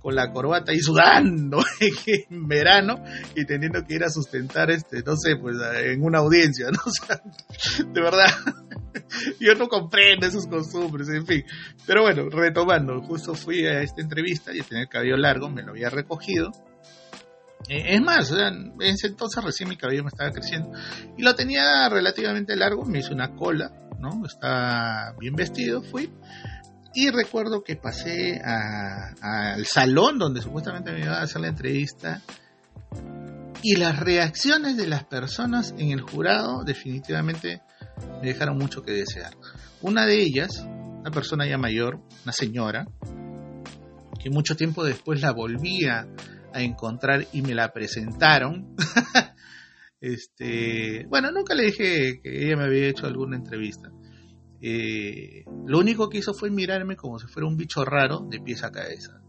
con 0.00 0.14
la 0.14 0.30
corbata 0.32 0.72
y 0.72 0.80
sudando 0.80 1.58
en 2.06 2.48
verano 2.48 3.02
y 3.34 3.44
teniendo 3.44 3.84
que 3.84 3.94
ir 3.94 4.04
a 4.04 4.10
sustentar, 4.10 4.70
este, 4.70 5.02
no 5.02 5.16
sé, 5.16 5.36
pues 5.36 5.56
en 5.82 6.02
una 6.02 6.18
audiencia, 6.18 6.66
¿no? 6.70 6.80
de 7.92 8.00
verdad, 8.00 8.28
yo 9.40 9.54
no 9.54 9.68
comprendo 9.68 10.26
esos 10.26 10.46
costumbres, 10.46 11.08
en 11.08 11.26
fin. 11.26 11.44
Pero 11.86 12.02
bueno, 12.02 12.28
retomando, 12.28 13.00
justo 13.02 13.34
fui 13.34 13.66
a 13.66 13.82
esta 13.82 14.02
entrevista 14.02 14.52
y 14.54 14.60
tenía 14.62 14.82
el 14.82 14.88
cabello 14.88 15.16
largo, 15.16 15.48
me 15.48 15.62
lo 15.62 15.70
había 15.70 15.90
recogido. 15.90 16.50
Eh, 17.68 17.94
es 17.94 18.00
más, 18.00 18.30
en 18.30 18.74
ese 18.80 19.08
entonces 19.08 19.42
recién 19.42 19.68
mi 19.68 19.76
cabello 19.76 20.02
me 20.02 20.08
estaba 20.08 20.30
creciendo 20.30 20.70
y 21.16 21.22
lo 21.22 21.34
tenía 21.34 21.88
relativamente 21.88 22.56
largo, 22.56 22.84
me 22.84 22.98
hice 22.98 23.12
una 23.12 23.34
cola, 23.34 23.72
¿no? 23.98 24.24
Estaba 24.26 25.14
bien 25.18 25.34
vestido, 25.34 25.82
fui 25.82 26.10
y 26.94 27.10
recuerdo 27.10 27.64
que 27.64 27.76
pasé 27.76 28.40
al 28.40 29.66
salón 29.66 30.18
donde 30.18 30.40
supuestamente 30.40 30.92
me 30.92 31.00
iba 31.00 31.18
a 31.18 31.22
hacer 31.22 31.40
la 31.40 31.48
entrevista 31.48 32.22
y 33.62 33.76
las 33.76 33.98
reacciones 33.98 34.76
de 34.76 34.86
las 34.86 35.04
personas 35.04 35.74
en 35.76 35.90
el 35.90 36.02
jurado 36.02 36.62
definitivamente 36.64 37.62
me 38.20 38.28
dejaron 38.28 38.58
mucho 38.58 38.82
que 38.82 38.92
desear. 38.92 39.34
Una 39.82 40.06
de 40.06 40.22
ellas, 40.22 40.64
una 41.00 41.10
persona 41.10 41.46
ya 41.46 41.58
mayor, 41.58 42.00
una 42.22 42.32
señora, 42.32 42.86
que 44.22 44.30
mucho 44.30 44.54
tiempo 44.54 44.84
después 44.84 45.20
la 45.20 45.32
volvía 45.32 46.00
a 46.00 46.06
encontrar 46.62 47.26
y 47.32 47.42
me 47.42 47.54
la 47.54 47.72
presentaron. 47.72 48.74
este, 50.00 51.06
bueno, 51.08 51.30
nunca 51.30 51.54
le 51.54 51.64
dije 51.64 52.20
que 52.22 52.46
ella 52.46 52.56
me 52.56 52.64
había 52.64 52.88
hecho 52.88 53.06
alguna 53.06 53.36
entrevista. 53.36 53.90
Eh, 54.60 55.44
lo 55.66 55.78
único 55.78 56.08
que 56.08 56.18
hizo 56.18 56.32
fue 56.32 56.50
mirarme 56.50 56.96
como 56.96 57.18
si 57.18 57.26
fuera 57.26 57.46
un 57.46 57.56
bicho 57.56 57.84
raro 57.84 58.26
de 58.30 58.40
pies 58.40 58.64
a 58.64 58.72
cabeza. 58.72 59.20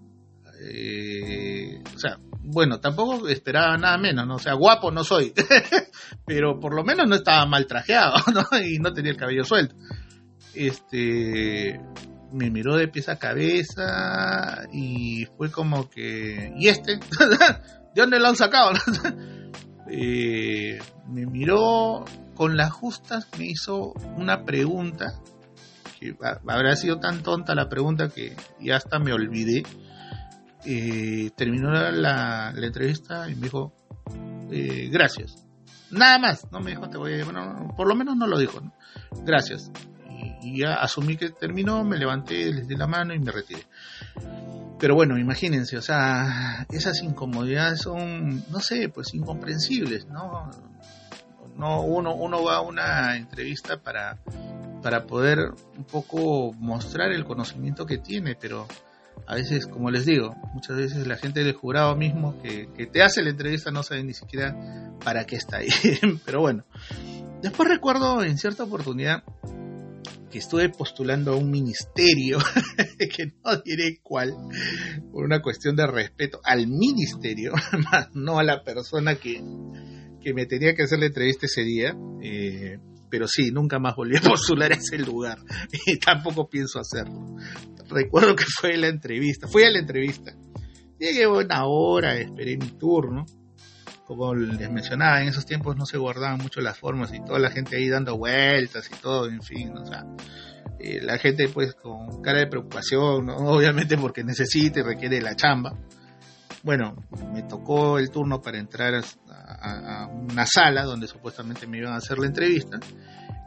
Eh, 0.61 1.81
o 1.93 1.99
sea, 1.99 2.17
bueno, 2.41 2.79
tampoco 2.79 3.27
esperaba 3.27 3.77
nada 3.77 3.97
menos, 3.97 4.25
¿no? 4.25 4.35
O 4.35 4.39
sea, 4.39 4.53
guapo 4.53 4.91
no 4.91 5.03
soy, 5.03 5.33
pero 6.25 6.59
por 6.59 6.73
lo 6.73 6.83
menos 6.83 7.07
no 7.07 7.15
estaba 7.15 7.45
mal 7.45 7.67
trajeado, 7.67 8.15
¿no? 8.33 8.45
Y 8.59 8.79
no 8.79 8.93
tenía 8.93 9.11
el 9.11 9.17
cabello 9.17 9.43
suelto. 9.43 9.75
Este, 10.53 11.81
me 12.35 12.51
miró 12.51 12.75
de 12.75 12.87
pies 12.87 13.09
a 13.09 13.17
cabeza 13.17 14.67
y 14.71 15.25
fue 15.37 15.51
como 15.51 15.89
que, 15.89 16.53
¿y 16.57 16.67
este? 16.67 16.97
¿De 17.95 18.01
dónde 18.01 18.19
lo 18.19 18.27
han 18.27 18.35
sacado? 18.35 18.71
Eh, 19.87 20.79
me 21.07 21.27
miró 21.27 22.05
con 22.33 22.57
las 22.57 22.71
justas, 22.71 23.27
me 23.37 23.45
hizo 23.45 23.93
una 24.17 24.43
pregunta, 24.43 25.13
que 25.99 26.15
habrá 26.47 26.75
sido 26.75 26.99
tan 26.99 27.21
tonta 27.21 27.53
la 27.53 27.69
pregunta 27.69 28.09
que 28.09 28.35
ya 28.59 28.77
hasta 28.77 28.97
me 28.97 29.13
olvidé 29.13 29.61
eh, 30.65 31.29
terminó 31.35 31.71
la, 31.71 32.51
entrevista 32.57 33.29
y 33.29 33.35
me 33.35 33.41
dijo, 33.43 33.73
eh, 34.51 34.89
gracias. 34.91 35.47
Nada 35.91 36.17
más, 36.17 36.51
no 36.51 36.59
me 36.59 36.71
dijo, 36.71 36.89
te 36.89 36.97
voy 36.97 37.21
a 37.21 37.25
por 37.77 37.87
lo 37.87 37.95
menos 37.95 38.17
no 38.17 38.25
lo 38.25 38.39
dijo, 38.39 38.59
gracias. 39.23 39.71
Y, 40.41 40.59
ya 40.59 40.75
asumí 40.75 41.17
que 41.17 41.29
terminó, 41.29 41.83
me 41.83 41.97
levanté, 41.97 42.51
les 42.53 42.67
di 42.67 42.75
la 42.75 42.87
mano 42.87 43.13
y 43.13 43.19
me 43.19 43.31
retiré. 43.31 43.63
Pero 44.79 44.95
bueno, 44.95 45.17
imagínense, 45.17 45.77
o 45.77 45.81
sea, 45.81 46.65
esas 46.69 47.01
incomodidades 47.01 47.81
son, 47.81 48.43
no 48.49 48.59
sé, 48.59 48.89
pues 48.89 49.13
incomprensibles, 49.13 50.07
¿no? 50.07 50.51
No, 51.55 51.81
uno, 51.81 52.13
uno 52.13 52.43
va 52.43 52.57
a 52.57 52.61
una 52.61 53.15
entrevista 53.15 53.77
para, 53.77 54.17
para 54.81 55.05
poder 55.05 55.39
un 55.77 55.85
poco 55.85 56.51
mostrar 56.53 57.11
el 57.11 57.23
conocimiento 57.23 57.85
que 57.85 57.97
tiene, 57.97 58.35
pero 58.35 58.67
a 59.27 59.35
veces, 59.35 59.65
como 59.65 59.89
les 59.89 60.05
digo, 60.05 60.35
muchas 60.53 60.77
veces 60.77 61.07
la 61.07 61.17
gente 61.17 61.43
del 61.43 61.53
jurado 61.53 61.95
mismo 61.95 62.39
que, 62.41 62.67
te 62.91 63.01
hace 63.01 63.23
la 63.23 63.31
entrevista 63.31 63.71
no 63.71 63.81
sabe 63.81 64.03
ni 64.03 64.13
siquiera 64.13 64.55
para 65.03 65.25
qué 65.25 65.35
está 65.35 65.57
ahí. 65.57 65.69
Pero 66.25 66.41
bueno, 66.41 66.63
después 67.41 67.67
recuerdo 67.67 68.23
en 68.23 68.37
cierta 68.37 68.63
oportunidad 68.63 69.23
estuve 70.37 70.69
postulando 70.69 71.33
a 71.33 71.35
un 71.35 71.49
ministerio, 71.49 72.37
que 72.99 73.33
no 73.43 73.57
diré 73.63 73.99
cuál, 74.01 74.33
por 75.11 75.25
una 75.25 75.41
cuestión 75.41 75.75
de 75.75 75.87
respeto 75.87 76.39
al 76.43 76.67
ministerio, 76.67 77.53
no 78.13 78.39
a 78.39 78.43
la 78.43 78.63
persona 78.63 79.15
que, 79.15 79.43
que 80.21 80.33
me 80.33 80.45
tenía 80.45 80.75
que 80.75 80.83
hacer 80.83 80.99
la 80.99 81.07
entrevista 81.07 81.45
ese 81.45 81.63
día. 81.63 81.95
Eh, 82.21 82.79
pero 83.09 83.27
sí, 83.27 83.51
nunca 83.51 83.79
más 83.79 83.95
volví 83.95 84.17
a 84.17 84.21
postular 84.21 84.73
a 84.73 84.75
ese 84.75 84.97
lugar 84.97 85.37
y 85.85 85.97
tampoco 85.97 86.49
pienso 86.49 86.79
hacerlo. 86.79 87.37
Recuerdo 87.87 88.35
que 88.35 88.45
fue 88.59 88.77
la 88.77 88.87
entrevista, 88.87 89.47
fui 89.47 89.63
a 89.63 89.71
la 89.71 89.79
entrevista. 89.79 90.35
Llegué 90.99 91.27
una 91.27 91.65
hora, 91.65 92.17
esperé 92.17 92.57
mi 92.57 92.69
turno. 92.71 93.25
Como 94.05 94.35
les 94.35 94.69
mencionaba, 94.69 95.21
en 95.21 95.29
esos 95.29 95.45
tiempos 95.45 95.75
no 95.75 95.85
se 95.85 95.97
guardaban 95.97 96.37
mucho 96.37 96.61
las 96.61 96.77
formas 96.77 97.11
y 97.13 97.19
toda 97.23 97.39
la 97.39 97.49
gente 97.49 97.77
ahí 97.77 97.89
dando 97.89 98.17
vueltas 98.17 98.89
y 98.91 99.01
todo, 99.01 99.27
en 99.27 99.41
fin, 99.41 99.75
o 99.75 99.85
sea, 99.85 100.05
eh, 100.79 101.01
la 101.01 101.17
gente 101.17 101.49
pues 101.49 101.73
con 101.73 102.21
cara 102.21 102.39
de 102.39 102.47
preocupación, 102.47 103.29
obviamente 103.29 103.97
porque 103.97 104.23
necesita 104.23 104.79
y 104.79 104.83
requiere 104.83 105.21
la 105.21 105.35
chamba. 105.35 105.73
Bueno, 106.61 106.95
me 107.31 107.43
tocó 107.43 107.99
el 107.99 108.09
turno 108.09 108.41
para 108.41 108.57
entrar 108.57 108.95
a, 108.95 109.01
a, 110.03 110.07
una 110.07 110.45
sala 110.47 110.83
donde 110.83 111.07
supuestamente 111.07 111.67
me 111.67 111.77
iban 111.77 111.93
a 111.93 111.97
hacer 111.97 112.17
la 112.17 112.25
entrevista. 112.25 112.79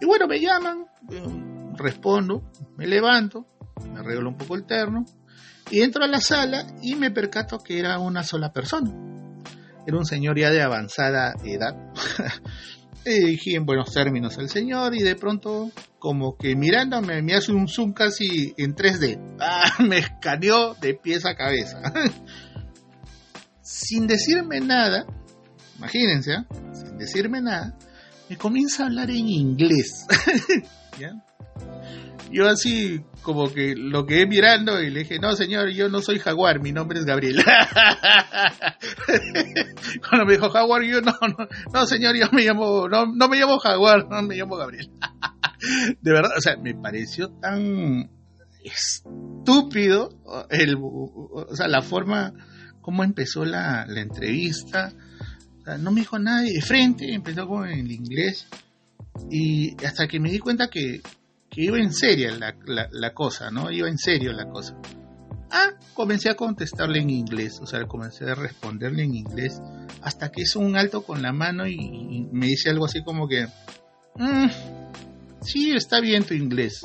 Y 0.00 0.06
bueno, 0.06 0.28
me 0.28 0.40
llaman, 0.40 0.86
eh, 1.10 1.74
respondo, 1.76 2.50
me 2.76 2.86
levanto, 2.86 3.46
me 3.92 4.00
arreglo 4.00 4.28
un 4.28 4.36
poco 4.36 4.54
el 4.54 4.66
terno 4.66 5.04
y 5.70 5.82
entro 5.82 6.04
a 6.04 6.08
la 6.08 6.20
sala 6.20 6.64
y 6.80 6.94
me 6.94 7.10
percato 7.10 7.58
que 7.58 7.78
era 7.78 7.98
una 7.98 8.22
sola 8.22 8.52
persona. 8.52 9.17
Era 9.88 9.96
un 9.96 10.04
señor 10.04 10.38
ya 10.38 10.50
de 10.50 10.60
avanzada 10.60 11.34
edad. 11.44 11.74
Dije 13.06 13.54
en 13.54 13.64
buenos 13.64 13.90
términos 13.90 14.36
al 14.36 14.50
señor 14.50 14.94
y 14.94 15.02
de 15.02 15.16
pronto 15.16 15.70
como 15.98 16.36
que 16.36 16.54
mirándome 16.56 17.22
me 17.22 17.34
hace 17.34 17.52
un 17.52 17.68
zoom 17.68 17.94
casi 17.94 18.52
en 18.58 18.74
3D. 18.74 19.18
Ah, 19.40 19.82
me 19.82 19.96
escaneó 19.96 20.74
de 20.74 20.92
pies 20.92 21.24
a 21.24 21.36
cabeza. 21.36 21.80
Sin 23.62 24.06
decirme 24.06 24.60
nada, 24.60 25.06
imagínense, 25.78 26.32
¿eh? 26.32 26.44
sin 26.74 26.98
decirme 26.98 27.40
nada, 27.40 27.78
me 28.28 28.36
comienza 28.36 28.82
a 28.82 28.86
hablar 28.88 29.08
en 29.08 29.26
inglés. 29.26 30.06
Yo 32.30 32.46
así 32.46 33.00
como 33.28 33.52
que 33.52 33.74
lo 33.76 34.06
quedé 34.06 34.26
mirando 34.26 34.80
y 34.80 34.90
le 34.90 35.00
dije, 35.00 35.18
no 35.18 35.36
señor, 35.36 35.68
yo 35.68 35.90
no 35.90 36.00
soy 36.00 36.18
jaguar, 36.18 36.62
mi 36.62 36.72
nombre 36.72 36.98
es 36.98 37.04
Gabriel. 37.04 37.36
Cuando 40.08 40.24
me 40.24 40.32
dijo 40.32 40.48
jaguar, 40.48 40.82
yo 40.82 41.02
no, 41.02 41.12
no, 41.20 41.46
no 41.70 41.86
señor, 41.86 42.16
yo 42.16 42.26
me 42.32 42.44
llamo, 42.44 42.88
no, 42.88 43.04
no 43.06 43.28
me 43.28 43.36
llamo 43.38 43.58
jaguar, 43.58 44.08
no 44.08 44.22
me 44.22 44.36
llamo 44.36 44.56
Gabriel. 44.56 44.90
De 46.00 46.10
verdad, 46.10 46.30
o 46.38 46.40
sea, 46.40 46.56
me 46.56 46.74
pareció 46.74 47.28
tan 47.28 48.10
estúpido 48.64 50.08
el, 50.48 50.76
o 50.80 51.48
sea, 51.52 51.68
la 51.68 51.82
forma 51.82 52.32
como 52.80 53.04
empezó 53.04 53.44
la, 53.44 53.84
la 53.86 54.00
entrevista 54.00 54.94
no 55.76 55.90
me 55.90 56.00
dijo 56.00 56.18
nada 56.18 56.42
de 56.42 56.62
frente, 56.62 57.12
empezó 57.12 57.46
con 57.46 57.68
el 57.68 57.90
inglés. 57.90 58.46
Y 59.30 59.76
hasta 59.84 60.06
que 60.06 60.20
me 60.20 60.30
di 60.30 60.38
cuenta 60.38 60.68
que, 60.68 61.02
iba 61.56 61.78
en 61.78 61.92
serio 61.92 62.30
la, 62.36 62.54
la, 62.90 63.14
cosa, 63.14 63.50
¿no? 63.50 63.70
Iba 63.70 63.88
en 63.88 63.98
serio 63.98 64.32
la 64.32 64.48
cosa. 64.48 64.76
Ah, 65.50 65.70
comencé 65.94 66.30
a 66.30 66.34
contestarle 66.34 67.00
en 67.00 67.10
inglés, 67.10 67.58
o 67.62 67.66
sea, 67.66 67.86
comencé 67.86 68.24
a 68.30 68.34
responderle 68.34 69.04
en 69.04 69.14
inglés, 69.14 69.60
hasta 70.02 70.30
que 70.30 70.42
hizo 70.42 70.60
un 70.60 70.76
alto 70.76 71.02
con 71.02 71.22
la 71.22 71.32
mano 71.32 71.66
y, 71.66 72.28
me 72.30 72.46
dice 72.46 72.68
algo 72.68 72.84
así 72.84 73.02
como 73.02 73.26
que, 73.26 73.46
mm, 74.16 74.48
sí, 75.40 75.72
está 75.74 76.00
bien 76.00 76.24
tu 76.24 76.34
inglés, 76.34 76.82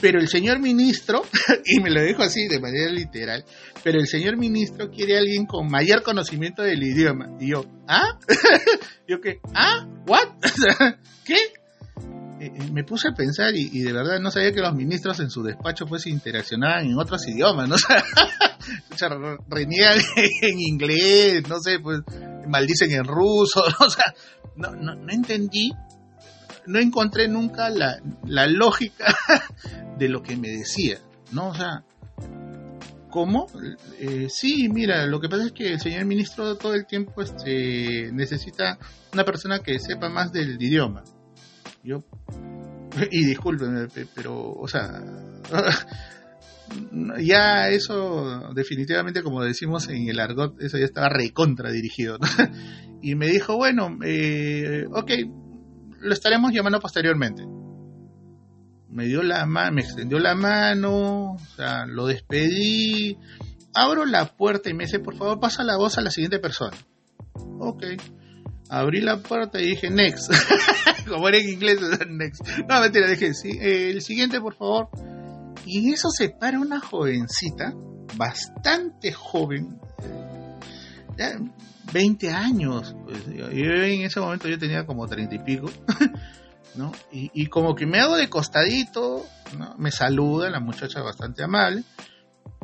pero 0.00 0.20
el 0.20 0.28
señor 0.28 0.60
ministro, 0.60 1.22
y 1.64 1.80
me 1.80 1.90
lo 1.90 2.02
dijo 2.02 2.22
así 2.22 2.46
de 2.46 2.60
manera 2.60 2.90
literal, 2.90 3.44
pero 3.82 3.98
el 3.98 4.06
señor 4.06 4.36
ministro 4.36 4.90
quiere 4.90 5.16
a 5.16 5.18
alguien 5.18 5.46
con 5.46 5.68
mayor 5.68 6.02
conocimiento 6.02 6.62
del 6.62 6.82
idioma. 6.82 7.36
Y 7.40 7.50
yo, 7.50 7.64
¿ah? 7.88 8.18
yo 9.08 9.20
qué, 9.20 9.40
¿ah? 9.54 9.86
¿What? 10.06 10.28
¿Qué? 11.24 11.36
Eh, 12.40 12.52
eh, 12.54 12.70
me 12.72 12.84
puse 12.84 13.08
a 13.08 13.12
pensar 13.12 13.54
y, 13.54 13.80
de 13.80 13.92
verdad 13.92 14.20
no 14.20 14.30
sabía 14.30 14.52
que 14.52 14.60
los 14.60 14.74
ministros 14.74 15.18
en 15.20 15.30
su 15.30 15.42
despacho 15.42 15.86
pues 15.86 16.06
interaccionaban 16.06 16.86
en 16.86 16.98
otros 16.98 17.26
idiomas, 17.28 17.68
¿no? 17.68 17.76
O 19.00 19.38
reniegan 19.48 19.98
en 20.42 20.60
inglés, 20.60 21.48
no 21.48 21.58
sé, 21.60 21.78
pues 21.78 22.00
maldicen 22.48 22.92
en 22.92 23.04
ruso, 23.04 23.62
o 23.80 23.88
sea, 23.88 24.12
no, 24.56 24.72
no, 24.72 24.94
no 24.94 25.12
entendí 25.12 25.72
no 26.68 26.78
encontré 26.78 27.28
nunca 27.28 27.70
la, 27.70 28.46
lógica 28.46 29.16
de 29.98 30.08
lo 30.08 30.22
que 30.22 30.36
me 30.36 30.48
decía, 30.48 30.98
¿no? 31.32 31.48
O 31.48 31.54
sea, 31.54 31.82
¿cómo? 33.10 33.46
Eh, 33.98 34.28
sí, 34.28 34.68
mira, 34.68 35.06
lo 35.06 35.18
que 35.18 35.28
pasa 35.28 35.46
es 35.46 35.52
que 35.52 35.72
el 35.72 35.80
señor 35.80 36.04
ministro 36.04 36.56
todo 36.56 36.74
el 36.74 36.86
tiempo 36.86 37.22
este, 37.22 38.10
necesita 38.12 38.78
una 39.12 39.24
persona 39.24 39.60
que 39.60 39.78
sepa 39.78 40.08
más 40.08 40.30
del 40.30 40.60
idioma. 40.62 41.02
Yo, 41.82 42.04
y 43.10 43.24
discúlpenme, 43.24 43.88
pero, 44.14 44.52
o 44.52 44.68
sea, 44.68 45.02
ya 47.20 47.68
eso 47.68 48.52
definitivamente, 48.54 49.22
como 49.22 49.42
decimos 49.42 49.88
en 49.88 50.08
el 50.08 50.20
argot, 50.20 50.60
eso 50.60 50.78
ya 50.78 50.84
estaba 50.84 51.08
recontra 51.08 51.70
dirigido. 51.70 52.18
y 53.02 53.14
me 53.14 53.28
dijo, 53.28 53.56
bueno, 53.56 53.98
eh, 54.04 54.86
ok, 54.90 55.10
lo 56.00 56.12
estaremos 56.12 56.52
llamando 56.52 56.80
posteriormente. 56.80 57.46
Me 58.90 59.04
dio 59.04 59.22
la 59.22 59.44
mano, 59.46 59.72
me 59.72 59.82
extendió 59.82 60.18
la 60.18 60.34
mano, 60.34 61.32
o 61.34 61.38
sea, 61.56 61.86
lo 61.86 62.06
despedí. 62.06 63.18
Abro 63.74 64.06
la 64.06 64.36
puerta 64.36 64.70
y 64.70 64.74
me 64.74 64.84
dice, 64.84 64.98
por 64.98 65.16
favor, 65.16 65.38
pasa 65.38 65.62
la 65.62 65.76
voz 65.76 65.98
a 65.98 66.00
la 66.00 66.10
siguiente 66.10 66.38
persona. 66.38 66.76
Ok. 67.60 67.84
Abrí 68.68 69.00
la 69.00 69.18
puerta 69.18 69.60
y 69.60 69.70
dije, 69.70 69.90
next. 69.90 70.30
Como 71.08 71.28
era 71.28 71.38
en 71.38 71.48
inglés, 71.48 71.78
next. 72.08 72.46
No, 72.68 72.80
mentira, 72.80 73.08
dije, 73.08 73.32
sí, 73.34 73.50
eh, 73.60 73.90
el 73.90 74.02
siguiente, 74.02 74.40
por 74.40 74.54
favor. 74.54 74.88
Y 75.64 75.78
en 75.78 75.94
eso 75.94 76.10
se 76.10 76.30
para 76.30 76.58
una 76.58 76.80
jovencita, 76.80 77.74
bastante 78.16 79.12
joven, 79.12 79.78
20 81.92 82.30
años. 82.30 82.94
Pues, 83.04 83.26
yo 83.26 83.72
en 83.72 84.02
ese 84.02 84.20
momento 84.20 84.48
yo 84.48 84.58
tenía 84.58 84.86
como 84.86 85.06
30 85.06 85.34
y 85.34 85.38
pico, 85.40 85.70
¿no? 86.74 86.92
Y, 87.10 87.46
como 87.46 87.74
que 87.74 87.86
me 87.86 88.00
hago 88.00 88.16
de 88.16 88.28
costadito, 88.28 89.24
¿no? 89.56 89.74
Me 89.78 89.90
saluda, 89.90 90.50
la 90.50 90.60
muchacha 90.60 91.02
bastante 91.02 91.42
amable, 91.42 91.84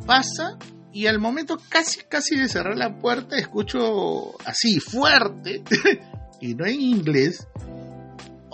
pasa 0.07 0.59
y 0.95 1.09
al 1.09 1.19
momento 1.19 1.59
casi, 1.69 2.03
casi 2.05 2.37
de 2.37 2.49
cerrar 2.49 2.79
la 2.79 2.99
puerta 2.99 3.37
escucho 3.37 4.39
así, 4.47 4.79
fuerte, 4.79 5.63
y 6.41 6.55
no 6.55 6.65
en 6.65 6.81
inglés, 6.81 7.47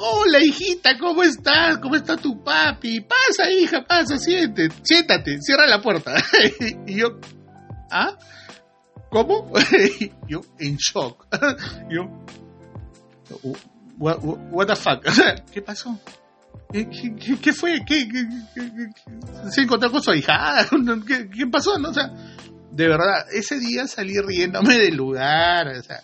Hola 0.03 0.39
hijita, 0.43 0.97
¿cómo 0.97 1.23
estás? 1.23 1.77
¿Cómo 1.77 1.95
está 1.95 2.17
tu 2.17 2.43
papi? 2.43 3.03
Pasa 3.03 3.51
hija, 3.51 3.85
pasa, 3.87 4.17
siéntate, 4.17 4.71
siéntate, 4.83 5.43
cierra 5.43 5.67
la 5.67 5.83
puerta. 5.83 6.15
y 6.87 6.95
yo, 6.95 7.21
¿ah? 7.91 8.17
¿cómo? 9.11 9.53
yo, 10.27 10.41
en 10.59 10.79
shock. 10.79 11.27
yo, 11.91 12.09
what, 13.99 14.67
the 14.67 14.75
fuck? 14.77 15.05
¿qué 15.53 15.61
pasó? 15.61 16.01
¿Qué, 16.73 17.53
fue? 17.53 17.85
¿Qué, 17.85 18.09
se 19.51 19.63
encontró 19.63 19.91
con 19.91 20.03
su 20.03 20.13
hija? 20.13 20.67
¿Qué, 21.37 21.47
pasó? 21.49 21.79
¿No? 21.79 21.89
O 21.89 21.95
sea, 21.95 22.13
de 22.71 22.89
verdad, 22.89 23.27
ese 23.33 23.59
día 23.59 23.87
salí 23.89 24.15
riéndome 24.21 24.79
del 24.79 24.97
lugar, 24.97 25.67
o 25.69 25.83
sea, 25.83 26.01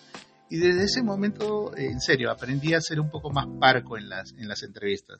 y 0.49 0.57
desde 0.57 0.83
ese 0.83 1.03
momento, 1.03 1.75
en 1.75 1.99
serio, 2.01 2.31
aprendí 2.31 2.73
a 2.73 2.81
ser 2.81 2.99
un 2.99 3.09
poco 3.09 3.31
más 3.31 3.47
parco 3.59 3.97
en 3.97 4.09
las, 4.09 4.33
en 4.37 4.47
las 4.47 4.63
entrevistas. 4.63 5.19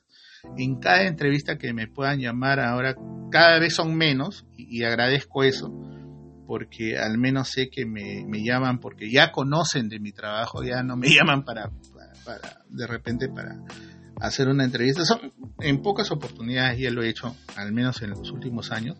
En 0.58 0.80
cada 0.80 1.04
entrevista 1.04 1.58
que 1.58 1.74
me 1.74 1.88
puedan 1.88 2.20
llamar 2.20 2.60
ahora, 2.60 2.96
cada 3.32 3.60
vez 3.60 3.76
son 3.76 3.96
menos, 3.96 4.46
y, 4.56 4.84
agradezco 4.84 5.44
eso, 5.44 5.70
porque 6.46 6.98
al 6.98 7.18
menos 7.18 7.50
sé 7.50 7.70
que 7.70 7.86
me, 7.86 8.26
me, 8.26 8.44
llaman 8.44 8.80
porque 8.80 9.12
ya 9.12 9.32
conocen 9.32 9.90
de 9.90 10.00
mi 10.00 10.12
trabajo, 10.12 10.63
ya 10.63 10.84
no 10.84 10.96
me 10.96 11.08
llaman 11.13 11.44
para, 11.44 11.72
para, 12.26 12.63
de 12.70 12.88
repente 12.88 13.28
para 13.28 13.58
hacer 14.19 14.47
una 14.47 14.63
entrevista. 14.63 15.06
Son, 15.06 15.34
en 15.60 15.82
pocas 15.82 16.12
oportunidades 16.12 16.80
ya 16.80 16.91
lo 16.91 17.03
he 17.03 17.10
hecho, 17.10 17.36
al 17.56 17.71
menos 17.71 18.01
en 18.01 18.12
los 18.12 18.32
últimos 18.32 18.71
años, 18.71 18.97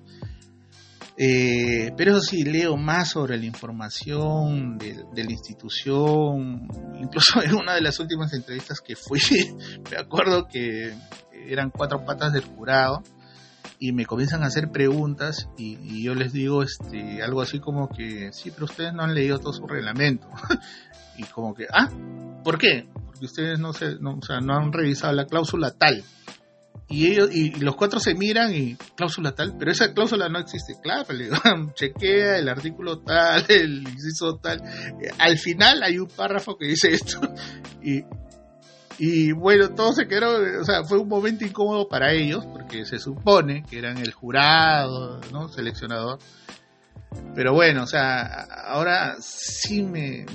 eh, 1.19 1.93
pero 1.97 2.12
eso 2.12 2.21
sí, 2.21 2.43
leo 2.43 2.77
más 2.77 3.10
sobre 3.10 3.38
la 3.38 3.45
información 3.45 4.77
de, 4.77 5.03
la 5.15 5.32
institución. 5.32 6.67
Incluso 6.99 7.41
en 7.43 7.56
una 7.56 7.73
de 7.73 7.82
las 7.82 7.99
últimas 7.99 8.34
entrevistas 8.34 8.82
que 8.82 8.95
fui, 8.95 9.19
me 9.91 9.97
acuerdo 9.97 10.47
que 10.47 10.93
eran 11.32 11.71
cuatro 11.71 12.06
patas 12.06 12.34
del 12.34 12.43
jurado 12.43 13.01
y 13.80 13.93
me 13.93 14.06
comienzan 14.06 14.43
a 14.43 14.47
hacer 14.47 14.69
preguntas 14.69 15.49
y, 15.58 16.03
yo 16.03 16.13
les 16.13 16.34
digo 16.34 16.63
este 16.63 17.21
algo 17.21 17.41
así 17.41 17.60
como 17.60 17.89
que 17.89 18.32
sí, 18.32 18.51
pero 18.51 18.65
ustedes 18.65 18.93
no 18.93 19.03
han 19.03 19.15
leído 19.15 19.39
todo 19.39 19.53
su 19.53 19.65
reglamento. 19.65 20.30
y 21.17 21.23
como 21.23 21.56
que, 21.56 21.65
ah, 21.73 21.89
¿por 22.43 22.60
qué? 22.60 22.88
Porque 23.17 23.25
ustedes 23.25 23.60
no, 23.60 23.73
se, 23.73 23.95
no, 23.99 24.17
o 24.17 24.21
sea, 24.21 24.39
no 24.39 24.56
han 24.56 24.71
revisado 24.71 25.13
la 25.13 25.25
cláusula 25.25 25.71
tal 25.71 26.03
y 26.89 27.08
ellos 27.08 27.30
y 27.34 27.51
los 27.60 27.75
cuatro 27.75 27.99
se 27.99 28.15
miran 28.15 28.56
y 28.56 28.75
cláusula 28.95 29.34
tal, 29.34 29.56
pero 29.58 29.71
esa 29.71 29.93
cláusula 29.93 30.30
no 30.30 30.39
existe. 30.39 30.77
Claro, 30.82 31.12
le 31.13 31.25
digo, 31.25 31.36
chequea 31.73 32.38
el 32.38 32.47
artículo 32.47 32.99
tal, 32.99 33.45
el 33.49 33.88
inciso 33.88 34.38
tal. 34.38 34.62
Al 35.17 35.38
final 35.38 35.84
hay 35.84 35.97
un 35.99 36.08
párrafo 36.08 36.58
que 36.58 36.67
dice 36.67 36.93
esto 36.93 37.19
y, 37.84 38.03
y 38.99 39.34
bueno, 39.34 39.69
todo 39.71 39.91
se 39.91 40.08
quedó, 40.08 40.62
o 40.62 40.63
sea, 40.63 40.84
fue 40.86 40.97
un 40.97 41.10
momento 41.10 41.45
incómodo 41.45 41.89
para 41.89 42.13
ellos 42.13 42.45
porque 42.45 42.86
se 42.86 42.99
supone 42.99 43.63
que 43.69 43.80
eran 43.80 43.97
el 43.97 44.13
jurado, 44.13 45.19
¿no? 45.34 45.49
Seleccionador. 45.49 46.19
Pero 47.34 47.54
bueno, 47.54 47.84
o 47.84 47.88
sea, 47.88 48.43
ahora 48.65 49.15
sí 49.20 49.84
me, 49.84 50.26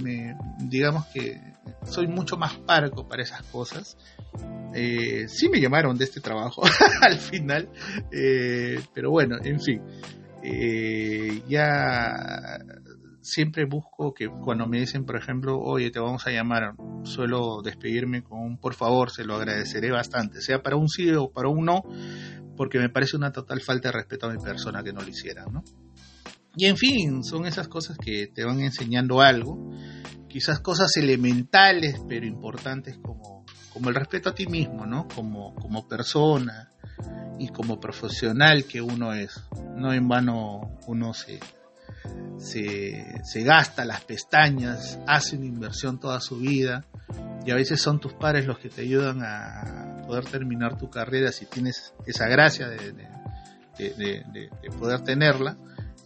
digamos 0.58 1.06
que 1.06 1.40
soy 1.84 2.06
mucho 2.06 2.36
más 2.36 2.54
parco 2.58 3.06
para 3.08 3.22
esas 3.22 3.42
cosas 3.44 3.96
eh, 4.74 5.26
sí 5.28 5.48
me 5.48 5.60
llamaron 5.60 5.96
de 5.98 6.04
este 6.04 6.20
trabajo 6.20 6.62
al 7.02 7.18
final, 7.18 7.68
eh, 8.10 8.80
pero 8.94 9.10
bueno, 9.10 9.36
en 9.42 9.60
fin, 9.60 9.82
eh, 10.42 11.42
ya 11.46 12.58
siempre 13.20 13.66
busco 13.66 14.14
que 14.14 14.28
cuando 14.28 14.66
me 14.66 14.80
dicen, 14.80 15.04
por 15.04 15.16
ejemplo, 15.16 15.58
oye, 15.58 15.90
te 15.90 16.00
vamos 16.00 16.26
a 16.26 16.30
llamar, 16.30 16.74
suelo 17.04 17.60
despedirme 17.62 18.22
con 18.22 18.40
un 18.40 18.58
por 18.58 18.74
favor, 18.74 19.10
se 19.10 19.24
lo 19.24 19.34
agradeceré 19.34 19.90
bastante, 19.90 20.40
sea 20.40 20.62
para 20.62 20.76
un 20.76 20.88
sí 20.88 21.10
o 21.12 21.30
para 21.30 21.48
un 21.48 21.66
no, 21.66 21.82
porque 22.56 22.78
me 22.78 22.88
parece 22.88 23.16
una 23.16 23.30
total 23.30 23.60
falta 23.60 23.88
de 23.88 23.92
respeto 23.92 24.26
a 24.26 24.32
mi 24.32 24.42
persona 24.42 24.82
que 24.82 24.94
no 24.94 25.02
lo 25.02 25.08
hiciera, 25.08 25.44
¿no? 25.52 25.62
Y 26.56 26.66
en 26.66 26.76
fin, 26.76 27.24
son 27.24 27.46
esas 27.46 27.68
cosas 27.68 27.96
que 27.98 28.26
te 28.26 28.44
van 28.44 28.60
enseñando 28.60 29.20
algo, 29.20 29.70
quizás 30.28 30.60
cosas 30.60 30.96
elementales 30.96 31.96
pero 32.08 32.26
importantes 32.26 32.98
como 32.98 33.32
como 33.72 33.88
el 33.88 33.94
respeto 33.94 34.30
a 34.30 34.34
ti 34.34 34.46
mismo, 34.46 34.86
¿no? 34.86 35.08
Como, 35.08 35.54
como 35.54 35.88
persona 35.88 36.70
y 37.38 37.48
como 37.48 37.80
profesional 37.80 38.64
que 38.64 38.80
uno 38.82 39.12
es. 39.14 39.42
No 39.76 39.92
en 39.92 40.08
vano 40.08 40.78
uno 40.86 41.14
se, 41.14 41.40
se, 42.38 43.42
gasta 43.42 43.84
las 43.84 44.02
pestañas, 44.02 44.98
hace 45.06 45.36
una 45.36 45.46
inversión 45.46 45.98
toda 45.98 46.20
su 46.20 46.38
vida 46.38 46.84
y 47.44 47.50
a 47.50 47.54
veces 47.54 47.80
son 47.80 47.98
tus 47.98 48.12
padres 48.14 48.46
los 48.46 48.58
que 48.58 48.68
te 48.68 48.82
ayudan 48.82 49.22
a 49.22 50.02
poder 50.06 50.24
terminar 50.26 50.76
tu 50.76 50.90
carrera 50.90 51.32
si 51.32 51.46
tienes 51.46 51.94
esa 52.06 52.28
gracia 52.28 52.68
de, 52.68 53.10
poder 54.78 55.00
tenerla 55.00 55.56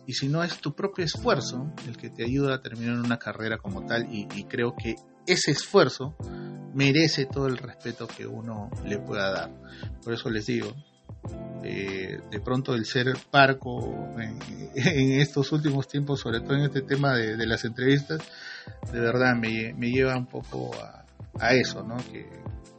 y 0.06 0.14
si 0.14 0.28
no 0.28 0.42
es 0.42 0.58
tu 0.58 0.74
propio 0.74 1.04
esfuerzo 1.04 1.72
el 1.86 1.96
que 1.96 2.10
te 2.10 2.24
ayuda 2.24 2.56
a 2.56 2.62
terminar 2.62 2.98
una 2.98 3.18
carrera 3.18 3.58
como 3.58 3.84
tal 3.86 4.12
y, 4.12 4.28
y 4.34 4.44
creo 4.44 4.74
que 4.76 4.96
ese 5.26 5.50
esfuerzo 5.50 6.16
merece 6.74 7.26
todo 7.26 7.46
el 7.46 7.56
respeto 7.56 8.06
que 8.06 8.26
uno 8.26 8.70
le 8.84 8.98
pueda 8.98 9.30
dar. 9.30 9.50
Por 10.04 10.12
eso 10.12 10.28
les 10.30 10.46
digo, 10.46 10.74
eh, 11.64 12.20
de 12.30 12.40
pronto 12.40 12.74
el 12.74 12.84
ser 12.84 13.16
parco 13.30 14.14
en, 14.18 14.38
estos 15.20 15.50
últimos 15.52 15.88
tiempos, 15.88 16.20
sobre 16.20 16.40
todo 16.40 16.54
en 16.54 16.64
este 16.64 16.82
tema 16.82 17.14
de, 17.14 17.46
las 17.46 17.64
entrevistas, 17.64 18.20
de 18.92 19.00
verdad 19.00 19.34
me, 19.34 19.72
lleva 19.90 20.16
un 20.16 20.26
poco 20.26 20.70
a, 21.40 21.54
eso, 21.54 21.82
¿no? 21.82 21.96
Que, 22.12 22.28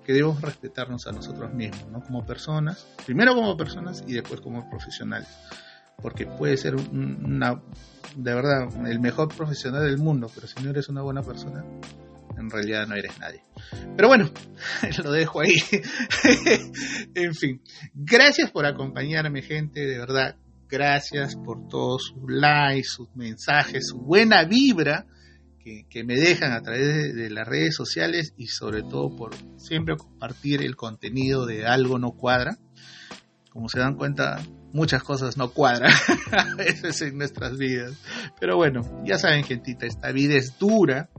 debemos 0.08 0.40
respetarnos 0.42 1.06
a 1.06 1.12
nosotros 1.12 1.54
mismos, 1.54 1.92
¿no? 1.92 2.02
Como 2.02 2.26
personas, 2.26 2.88
primero 3.06 3.36
como 3.36 3.58
personas 3.58 4.06
y 4.08 4.14
después 4.14 4.40
como 4.40 4.70
profesionales. 4.70 5.28
Porque 6.02 6.26
puede 6.26 6.58
ser 6.58 6.76
una, 6.76 7.62
de 8.16 8.34
verdad, 8.36 8.70
el 8.88 9.00
mejor 9.00 9.34
profesional 9.36 9.84
del 9.84 9.98
mundo, 9.98 10.30
pero 10.34 10.48
si 10.48 10.64
no 10.64 10.70
eres 10.70 10.90
una 10.90 11.02
buena 11.02 11.24
persona, 11.24 11.64
en 12.38 12.50
realidad 12.50 12.88
no 12.88 12.96
eres 12.96 13.18
nadie. 13.20 13.44
Pero 13.96 14.08
bueno, 14.08 14.30
lo 15.04 15.12
dejo 15.12 15.42
ahí. 15.42 15.56
en 17.16 17.34
fin, 17.34 17.62
gracias 17.94 18.52
por 18.52 18.66
acompañarme 18.66 19.42
gente, 19.42 19.86
de 19.86 19.98
verdad, 19.98 20.36
gracias 20.70 21.36
por 21.36 21.68
todos 21.68 22.14
sus 22.14 22.30
likes, 22.30 22.90
sus 22.90 23.16
mensajes, 23.16 23.88
su 23.88 24.00
buena 24.00 24.44
vibra 24.44 25.08
que, 25.90 26.04
me 26.04 26.16
dejan 26.16 26.54
a 26.54 26.62
través 26.62 27.14
de, 27.14 27.30
las 27.30 27.48
redes 27.48 27.76
sociales 27.76 28.34
y 28.38 28.48
sobre 28.48 28.84
todo 28.84 29.14
por 29.16 29.36
siempre 29.58 29.98
compartir 29.98 30.62
el 30.62 30.76
contenido 30.76 31.46
de 31.46 31.66
algo 31.66 32.00
no 32.00 32.12
cuadra. 32.12 32.58
Como 33.50 33.68
se 33.68 33.80
dan 33.80 33.96
cuenta, 33.96 34.42
muchas 34.74 35.04
cosas 35.04 35.38
no 35.38 35.52
cuadran 35.52 35.92
a 36.32 36.56
veces 36.56 37.02
en 37.02 37.18
nuestras 37.18 37.58
vidas. 37.58 37.94
Pero 38.40 38.56
bueno, 38.56 38.82
ya 39.06 39.18
saben, 39.18 39.44
gentita, 39.44 39.86
esta 39.86 40.12
vida 40.12 40.36
es 40.36 40.58
dura 40.58 41.10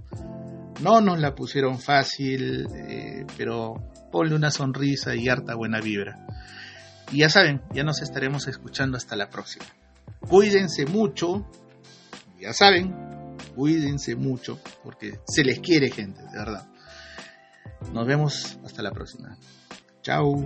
no 0.81 1.01
nos 1.01 1.19
la 1.19 1.35
pusieron 1.35 1.79
fácil, 1.79 2.67
eh, 2.75 3.27
pero 3.37 3.75
ponle 4.13 4.35
una 4.35 4.51
sonrisa 4.51 5.15
y 5.15 5.29
harta 5.29 5.55
buena 5.55 5.81
vibra. 5.81 6.27
Y 7.11 7.19
ya 7.19 7.31
saben, 7.31 7.63
ya 7.73 7.83
nos 7.85 8.03
estaremos 8.03 8.47
escuchando 8.49 8.97
hasta 8.97 9.17
la 9.17 9.31
próxima. 9.31 9.67
Cuídense 10.21 10.87
mucho, 10.87 11.47
ya 12.41 12.53
saben, 12.53 12.95
cuídense 13.57 14.15
mucho, 14.15 14.61
porque 14.83 15.19
se 15.27 15.45
les 15.45 15.61
quiere 15.61 15.91
gente, 15.91 16.23
de 16.23 16.39
verdad. 16.39 16.69
Nos 17.93 18.07
vemos 18.07 18.59
hasta 18.65 18.83
la 18.83 18.91
próxima. 18.93 19.37
Chao. 20.03 20.37